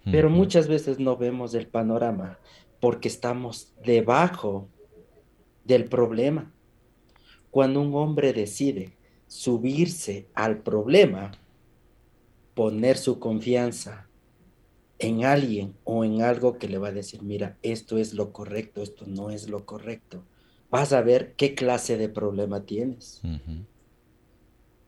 Pero 0.02 0.30
muchas 0.30 0.66
veces 0.66 0.98
no 0.98 1.18
vemos 1.18 1.52
el 1.52 1.66
panorama 1.66 2.38
porque 2.80 3.06
estamos 3.06 3.74
debajo 3.84 4.66
del 5.64 5.84
problema. 5.84 6.54
Cuando 7.50 7.82
un 7.82 7.94
hombre 7.94 8.32
decide 8.32 8.96
subirse 9.26 10.26
al 10.32 10.62
problema, 10.62 11.32
poner 12.54 12.96
su 12.96 13.18
confianza 13.18 14.08
en 14.98 15.24
alguien 15.26 15.74
o 15.84 16.02
en 16.02 16.22
algo 16.22 16.56
que 16.56 16.68
le 16.68 16.78
va 16.78 16.88
a 16.88 16.92
decir, 16.92 17.22
mira, 17.22 17.58
esto 17.62 17.98
es 17.98 18.14
lo 18.14 18.32
correcto, 18.32 18.82
esto 18.82 19.04
no 19.06 19.30
es 19.30 19.50
lo 19.50 19.66
correcto 19.66 20.24
vas 20.70 20.92
a 20.92 21.02
ver 21.02 21.34
qué 21.36 21.54
clase 21.54 21.96
de 21.96 22.08
problema 22.08 22.64
tienes. 22.64 23.20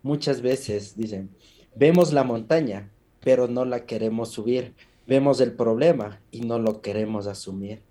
Muchas 0.03 0.41
veces 0.41 0.97
dicen, 0.97 1.31
vemos 1.75 2.13
la 2.13 2.25
montaña, 2.25 2.91
pero 3.21 3.49
no 3.49 3.65
la 3.65 3.87
queremos 3.87 4.31
subir. 4.31 4.75
Vemos 5.07 5.41
el 5.41 5.53
problema 5.53 6.21
y 6.31 6.43
no 6.43 6.59
lo 6.59 6.81
queremos 6.81 7.27
asumir. 7.27 7.83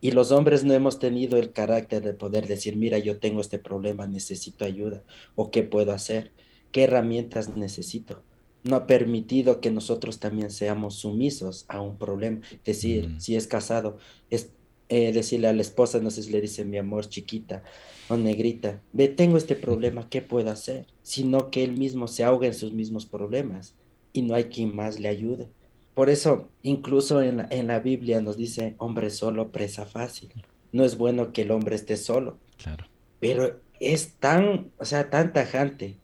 Y 0.00 0.10
los 0.10 0.32
hombres 0.32 0.64
no 0.64 0.74
hemos 0.74 0.98
tenido 0.98 1.38
el 1.38 1.52
carácter 1.52 2.02
de 2.02 2.12
poder 2.12 2.48
decir, 2.48 2.76
mira, 2.76 2.98
yo 2.98 3.18
tengo 3.18 3.40
este 3.40 3.58
problema, 3.58 4.06
necesito 4.06 4.64
ayuda, 4.64 5.04
o 5.36 5.50
qué 5.50 5.62
puedo 5.62 5.92
hacer, 5.92 6.32
qué 6.72 6.84
herramientas 6.84 7.56
necesito. 7.56 8.22
No 8.64 8.76
ha 8.76 8.86
permitido 8.86 9.60
que 9.60 9.70
nosotros 9.70 10.18
también 10.18 10.50
seamos 10.50 10.96
sumisos 10.96 11.64
a 11.68 11.80
un 11.80 11.98
problema. 11.98 12.40
Decir, 12.64 13.14
si 13.18 13.36
es 13.36 13.46
casado, 13.46 13.98
es 14.28 14.50
eh, 14.94 15.10
decirle 15.10 15.48
a 15.48 15.54
la 15.54 15.62
esposa, 15.62 16.00
no 16.00 16.10
sé 16.10 16.22
si 16.22 16.30
le 16.30 16.42
dice 16.42 16.66
mi 16.66 16.76
amor 16.76 17.08
chiquita 17.08 17.62
o 18.10 18.16
negrita, 18.18 18.82
ve, 18.92 19.08
tengo 19.08 19.38
este 19.38 19.56
problema, 19.56 20.06
¿qué 20.10 20.20
puedo 20.20 20.50
hacer? 20.50 20.86
Sino 21.02 21.50
que 21.50 21.64
él 21.64 21.72
mismo 21.78 22.08
se 22.08 22.24
ahoga 22.24 22.46
en 22.46 22.52
sus 22.52 22.74
mismos 22.74 23.06
problemas 23.06 23.74
y 24.12 24.20
no 24.20 24.34
hay 24.34 24.44
quien 24.44 24.76
más 24.76 25.00
le 25.00 25.08
ayude. 25.08 25.48
Por 25.94 26.10
eso, 26.10 26.50
incluso 26.60 27.22
en 27.22 27.38
la, 27.38 27.48
en 27.50 27.68
la 27.68 27.80
Biblia 27.80 28.20
nos 28.20 28.36
dice, 28.36 28.74
hombre 28.76 29.08
solo, 29.08 29.50
presa 29.50 29.86
fácil. 29.86 30.30
No 30.72 30.84
es 30.84 30.98
bueno 30.98 31.32
que 31.32 31.40
el 31.40 31.52
hombre 31.52 31.74
esté 31.74 31.96
solo. 31.96 32.36
Claro. 32.58 32.84
Pero 33.18 33.60
es 33.80 34.16
tan, 34.16 34.72
o 34.76 34.84
sea, 34.84 35.08
tan 35.08 35.32
tajante 35.32 35.96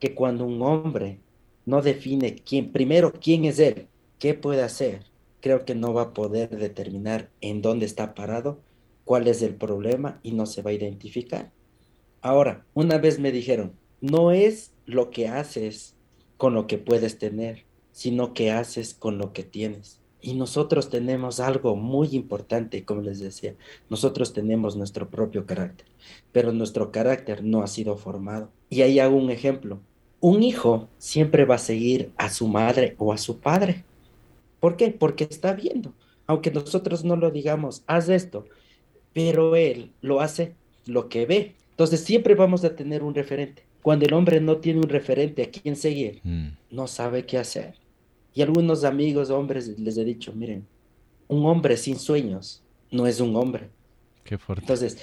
que 0.00 0.16
cuando 0.16 0.46
un 0.46 0.60
hombre 0.62 1.20
no 1.64 1.80
define 1.80 2.34
quién, 2.34 2.72
primero 2.72 3.12
quién 3.12 3.44
es 3.44 3.60
él, 3.60 3.86
qué 4.18 4.34
puede 4.34 4.62
hacer, 4.62 5.04
creo 5.42 5.66
que 5.66 5.74
no 5.74 5.92
va 5.92 6.02
a 6.02 6.14
poder 6.14 6.48
determinar 6.56 7.28
en 7.42 7.60
dónde 7.60 7.84
está 7.84 8.14
parado, 8.14 8.60
cuál 9.04 9.28
es 9.28 9.42
el 9.42 9.56
problema 9.56 10.20
y 10.22 10.32
no 10.32 10.46
se 10.46 10.62
va 10.62 10.70
a 10.70 10.74
identificar. 10.74 11.50
Ahora, 12.22 12.64
una 12.72 12.98
vez 12.98 13.18
me 13.18 13.32
dijeron, 13.32 13.72
no 14.00 14.30
es 14.30 14.72
lo 14.86 15.10
que 15.10 15.28
haces 15.28 15.96
con 16.36 16.54
lo 16.54 16.66
que 16.66 16.78
puedes 16.78 17.18
tener, 17.18 17.64
sino 17.90 18.32
que 18.32 18.52
haces 18.52 18.94
con 18.94 19.18
lo 19.18 19.32
que 19.32 19.42
tienes. 19.42 20.00
Y 20.20 20.34
nosotros 20.34 20.88
tenemos 20.88 21.40
algo 21.40 21.74
muy 21.74 22.10
importante, 22.12 22.84
como 22.84 23.02
les 23.02 23.18
decía, 23.18 23.56
nosotros 23.90 24.32
tenemos 24.32 24.76
nuestro 24.76 25.10
propio 25.10 25.46
carácter, 25.46 25.88
pero 26.30 26.52
nuestro 26.52 26.92
carácter 26.92 27.42
no 27.42 27.62
ha 27.62 27.66
sido 27.66 27.96
formado. 27.96 28.48
Y 28.70 28.82
ahí 28.82 29.00
hago 29.00 29.16
un 29.16 29.30
ejemplo. 29.30 29.80
Un 30.20 30.44
hijo 30.44 30.88
siempre 30.98 31.44
va 31.44 31.56
a 31.56 31.58
seguir 31.58 32.12
a 32.16 32.30
su 32.30 32.46
madre 32.46 32.94
o 32.98 33.12
a 33.12 33.18
su 33.18 33.40
padre. 33.40 33.84
¿Por 34.62 34.76
qué? 34.76 34.92
Porque 34.92 35.24
está 35.24 35.54
viendo. 35.54 35.92
Aunque 36.28 36.52
nosotros 36.52 37.02
no 37.02 37.16
lo 37.16 37.32
digamos, 37.32 37.82
haz 37.88 38.08
esto, 38.08 38.44
pero 39.12 39.56
él 39.56 39.90
lo 40.02 40.20
hace 40.20 40.54
lo 40.86 41.08
que 41.08 41.26
ve. 41.26 41.56
Entonces 41.70 41.98
siempre 41.98 42.36
vamos 42.36 42.62
a 42.62 42.76
tener 42.76 43.02
un 43.02 43.12
referente. 43.12 43.64
Cuando 43.82 44.06
el 44.06 44.14
hombre 44.14 44.40
no 44.40 44.58
tiene 44.58 44.78
un 44.78 44.88
referente 44.88 45.42
a 45.42 45.50
quien 45.50 45.74
seguir, 45.74 46.20
mm. 46.22 46.50
no 46.70 46.86
sabe 46.86 47.26
qué 47.26 47.38
hacer. 47.38 47.74
Y 48.34 48.42
algunos 48.42 48.84
amigos 48.84 49.30
hombres 49.30 49.76
les 49.80 49.96
he 49.98 50.04
dicho, 50.04 50.32
miren, 50.32 50.64
un 51.26 51.44
hombre 51.44 51.76
sin 51.76 51.98
sueños 51.98 52.62
no 52.92 53.08
es 53.08 53.18
un 53.18 53.34
hombre. 53.34 53.68
Qué 54.22 54.38
fuerte. 54.38 54.62
Entonces, 54.62 54.96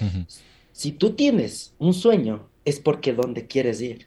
si 0.72 0.92
tú 0.92 1.10
tienes 1.10 1.74
un 1.78 1.92
sueño, 1.92 2.48
es 2.64 2.80
porque 2.80 3.12
donde 3.12 3.46
quieres 3.46 3.82
ir, 3.82 4.06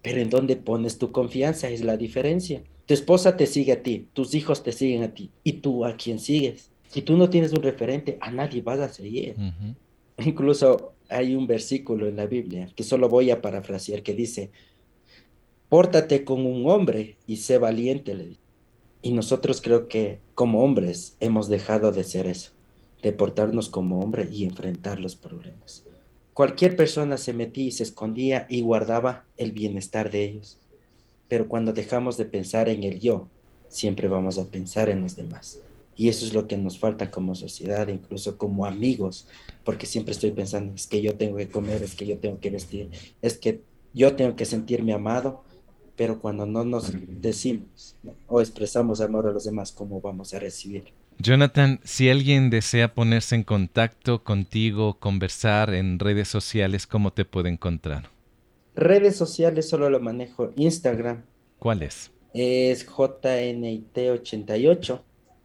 pero 0.00 0.22
en 0.22 0.30
donde 0.30 0.56
pones 0.56 0.96
tu 0.96 1.12
confianza 1.12 1.68
es 1.68 1.84
la 1.84 1.98
diferencia. 1.98 2.62
Tu 2.86 2.94
esposa 2.94 3.36
te 3.36 3.46
sigue 3.46 3.72
a 3.72 3.82
ti, 3.82 4.08
tus 4.12 4.34
hijos 4.34 4.62
te 4.62 4.72
siguen 4.72 5.02
a 5.02 5.14
ti, 5.14 5.30
y 5.42 5.54
tú 5.54 5.84
a 5.84 5.96
quién 5.96 6.18
sigues. 6.18 6.70
Si 6.88 7.02
tú 7.02 7.16
no 7.16 7.30
tienes 7.30 7.52
un 7.52 7.62
referente, 7.62 8.18
a 8.20 8.30
nadie 8.30 8.62
vas 8.62 8.80
a 8.80 8.88
seguir. 8.88 9.36
Incluso 10.18 10.92
hay 11.08 11.34
un 11.34 11.46
versículo 11.46 12.06
en 12.06 12.16
la 12.16 12.26
Biblia 12.26 12.68
que 12.74 12.84
solo 12.84 13.08
voy 13.08 13.30
a 13.30 13.42
parafrasear 13.42 14.02
que 14.02 14.14
dice, 14.14 14.50
pórtate 15.68 16.24
como 16.24 16.50
un 16.50 16.70
hombre 16.70 17.16
y 17.26 17.38
sé 17.38 17.58
valiente, 17.58 18.14
le 18.14 18.36
Y 19.02 19.12
nosotros 19.12 19.60
creo 19.60 19.88
que 19.88 20.20
como 20.34 20.62
hombres 20.62 21.16
hemos 21.20 21.48
dejado 21.48 21.90
de 21.90 22.04
ser 22.04 22.26
eso, 22.26 22.52
de 23.02 23.12
portarnos 23.12 23.68
como 23.68 24.00
hombre 24.00 24.28
y 24.30 24.44
enfrentar 24.44 25.00
los 25.00 25.16
problemas. 25.16 25.84
Cualquier 26.32 26.76
persona 26.76 27.16
se 27.16 27.32
metía 27.32 27.64
y 27.64 27.70
se 27.72 27.82
escondía 27.82 28.46
y 28.48 28.60
guardaba 28.60 29.24
el 29.36 29.52
bienestar 29.52 30.10
de 30.10 30.24
ellos. 30.24 30.58
Pero 31.28 31.48
cuando 31.48 31.72
dejamos 31.72 32.16
de 32.16 32.24
pensar 32.24 32.68
en 32.68 32.82
el 32.84 33.00
yo, 33.00 33.28
siempre 33.68 34.08
vamos 34.08 34.38
a 34.38 34.46
pensar 34.46 34.88
en 34.88 35.02
los 35.02 35.16
demás. 35.16 35.60
Y 35.96 36.08
eso 36.08 36.24
es 36.24 36.34
lo 36.34 36.46
que 36.46 36.56
nos 36.56 36.78
falta 36.78 37.10
como 37.10 37.34
sociedad, 37.34 37.88
incluso 37.88 38.36
como 38.36 38.66
amigos, 38.66 39.28
porque 39.64 39.86
siempre 39.86 40.12
estoy 40.12 40.32
pensando, 40.32 40.74
es 40.74 40.86
que 40.86 41.00
yo 41.00 41.16
tengo 41.16 41.36
que 41.36 41.48
comer, 41.48 41.82
es 41.82 41.94
que 41.94 42.06
yo 42.06 42.18
tengo 42.18 42.40
que 42.40 42.50
vestir, 42.50 42.90
es 43.22 43.38
que 43.38 43.62
yo 43.92 44.16
tengo 44.16 44.34
que 44.34 44.44
sentirme 44.44 44.92
amado, 44.92 45.44
pero 45.96 46.20
cuando 46.20 46.46
no 46.46 46.64
nos 46.64 46.92
decimos 47.20 47.96
o 48.26 48.40
expresamos 48.40 49.00
amor 49.00 49.28
a 49.28 49.32
los 49.32 49.44
demás, 49.44 49.70
¿cómo 49.70 50.00
vamos 50.00 50.34
a 50.34 50.40
recibir? 50.40 50.92
Jonathan, 51.18 51.80
si 51.84 52.10
alguien 52.10 52.50
desea 52.50 52.92
ponerse 52.92 53.36
en 53.36 53.44
contacto 53.44 54.24
contigo, 54.24 54.98
conversar 54.98 55.72
en 55.72 56.00
redes 56.00 56.26
sociales, 56.26 56.88
¿cómo 56.88 57.12
te 57.12 57.24
puede 57.24 57.50
encontrar? 57.50 58.13
Redes 58.76 59.16
sociales 59.16 59.68
solo 59.68 59.90
lo 59.90 59.98
manejo 60.00 60.52
Instagram. 60.56 61.22
¿Cuál 61.58 61.82
es? 61.82 62.10
Es 62.32 62.88
JNIT88. 62.88 65.00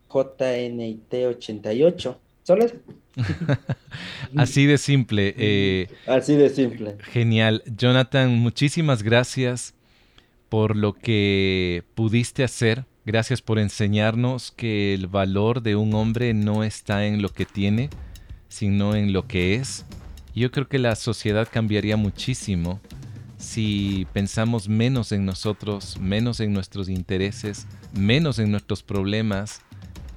JNIT88. 0.09 2.17
¿Solo 2.43 2.65
es? 2.65 2.73
Así 4.35 4.65
de 4.65 4.79
simple. 4.79 5.35
Eh, 5.37 5.87
Así 6.07 6.35
de 6.35 6.49
simple. 6.49 6.97
Genial. 6.99 7.63
Jonathan, 7.77 8.31
muchísimas 8.31 9.03
gracias 9.03 9.75
por 10.49 10.75
lo 10.75 10.93
que 10.93 11.83
pudiste 11.93 12.43
hacer. 12.43 12.85
Gracias 13.05 13.41
por 13.41 13.59
enseñarnos 13.59 14.51
que 14.51 14.95
el 14.95 15.07
valor 15.07 15.61
de 15.61 15.75
un 15.75 15.93
hombre 15.93 16.33
no 16.33 16.63
está 16.63 17.05
en 17.05 17.21
lo 17.21 17.29
que 17.29 17.45
tiene, 17.45 17.91
sino 18.47 18.95
en 18.95 19.13
lo 19.13 19.27
que 19.27 19.53
es. 19.55 19.85
Yo 20.35 20.51
creo 20.51 20.67
que 20.67 20.79
la 20.79 20.95
sociedad 20.95 21.47
cambiaría 21.51 21.97
muchísimo 21.97 22.79
si 23.39 24.05
pensamos 24.13 24.69
menos 24.69 25.11
en 25.11 25.25
nosotros, 25.25 25.97
menos 25.99 26.39
en 26.41 26.53
nuestros 26.53 26.89
intereses, 26.89 27.65
menos 27.93 28.37
en 28.37 28.51
nuestros 28.51 28.83
problemas 28.83 29.61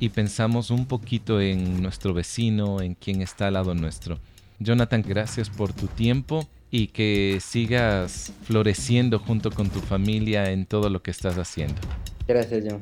y 0.01 0.11
pensamos 0.11 0.71
un 0.71 0.87
poquito 0.87 1.41
en 1.41 1.81
nuestro 1.81 2.13
vecino, 2.13 2.83
en 2.83 2.95
quien 2.95 3.23
está 3.23 3.47
al 3.47 3.55
lado 3.55 3.75
nuestro. 3.75 4.19
Jonathan, 4.59 5.03
gracias 5.07 5.49
por 5.49 5.73
tu 5.73 5.87
tiempo 5.87 6.49
y 6.71 6.89
que 6.89 7.39
sigas 7.41 8.33
floreciendo 8.43 9.19
junto 9.19 9.51
con 9.51 9.71
tu 9.71 9.81
familia 9.81 10.51
en 10.51 10.67
todo 10.67 10.91
lo 10.91 11.03
que 11.03 11.13
estás 11.13 11.39
haciendo. 11.39 11.81
Gracias, 12.27 12.65
John. 12.69 12.81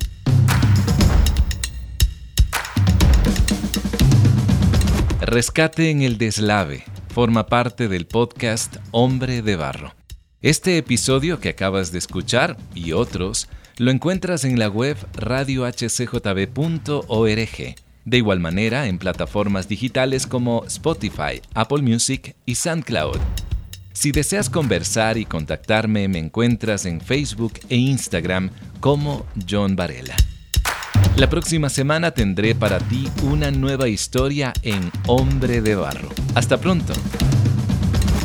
Rescate 5.20 5.90
en 5.90 6.02
el 6.02 6.18
deslave 6.18 6.84
forma 7.10 7.46
parte 7.46 7.88
del 7.88 8.06
podcast 8.06 8.76
Hombre 8.92 9.42
de 9.42 9.56
Barro. 9.56 9.99
Este 10.42 10.78
episodio 10.78 11.38
que 11.38 11.50
acabas 11.50 11.92
de 11.92 11.98
escuchar 11.98 12.56
y 12.74 12.92
otros 12.92 13.46
lo 13.76 13.90
encuentras 13.90 14.44
en 14.44 14.58
la 14.58 14.70
web 14.70 14.96
radiohcjb.org. 15.12 17.74
De 18.06 18.16
igual 18.16 18.40
manera 18.40 18.86
en 18.86 18.98
plataformas 18.98 19.68
digitales 19.68 20.26
como 20.26 20.64
Spotify, 20.64 21.42
Apple 21.52 21.82
Music 21.82 22.34
y 22.46 22.54
SoundCloud. 22.54 23.18
Si 23.92 24.12
deseas 24.12 24.48
conversar 24.48 25.18
y 25.18 25.26
contactarme, 25.26 26.08
me 26.08 26.18
encuentras 26.18 26.86
en 26.86 27.02
Facebook 27.02 27.60
e 27.68 27.76
Instagram 27.76 28.48
como 28.80 29.26
John 29.46 29.76
Varela. 29.76 30.16
La 31.16 31.28
próxima 31.28 31.68
semana 31.68 32.12
tendré 32.12 32.54
para 32.54 32.78
ti 32.78 33.10
una 33.24 33.50
nueva 33.50 33.88
historia 33.88 34.54
en 34.62 34.90
Hombre 35.06 35.60
de 35.60 35.74
Barro. 35.74 36.08
Hasta 36.34 36.58
pronto. 36.58 36.94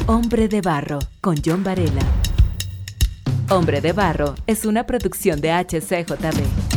Hombre 0.07 0.47
de 0.47 0.61
Barro 0.61 0.99
con 1.19 1.35
John 1.43 1.63
Varela. 1.63 2.03
Hombre 3.49 3.81
de 3.81 3.91
Barro 3.91 4.35
es 4.45 4.63
una 4.65 4.85
producción 4.85 5.41
de 5.41 5.51
HCJB. 5.51 6.74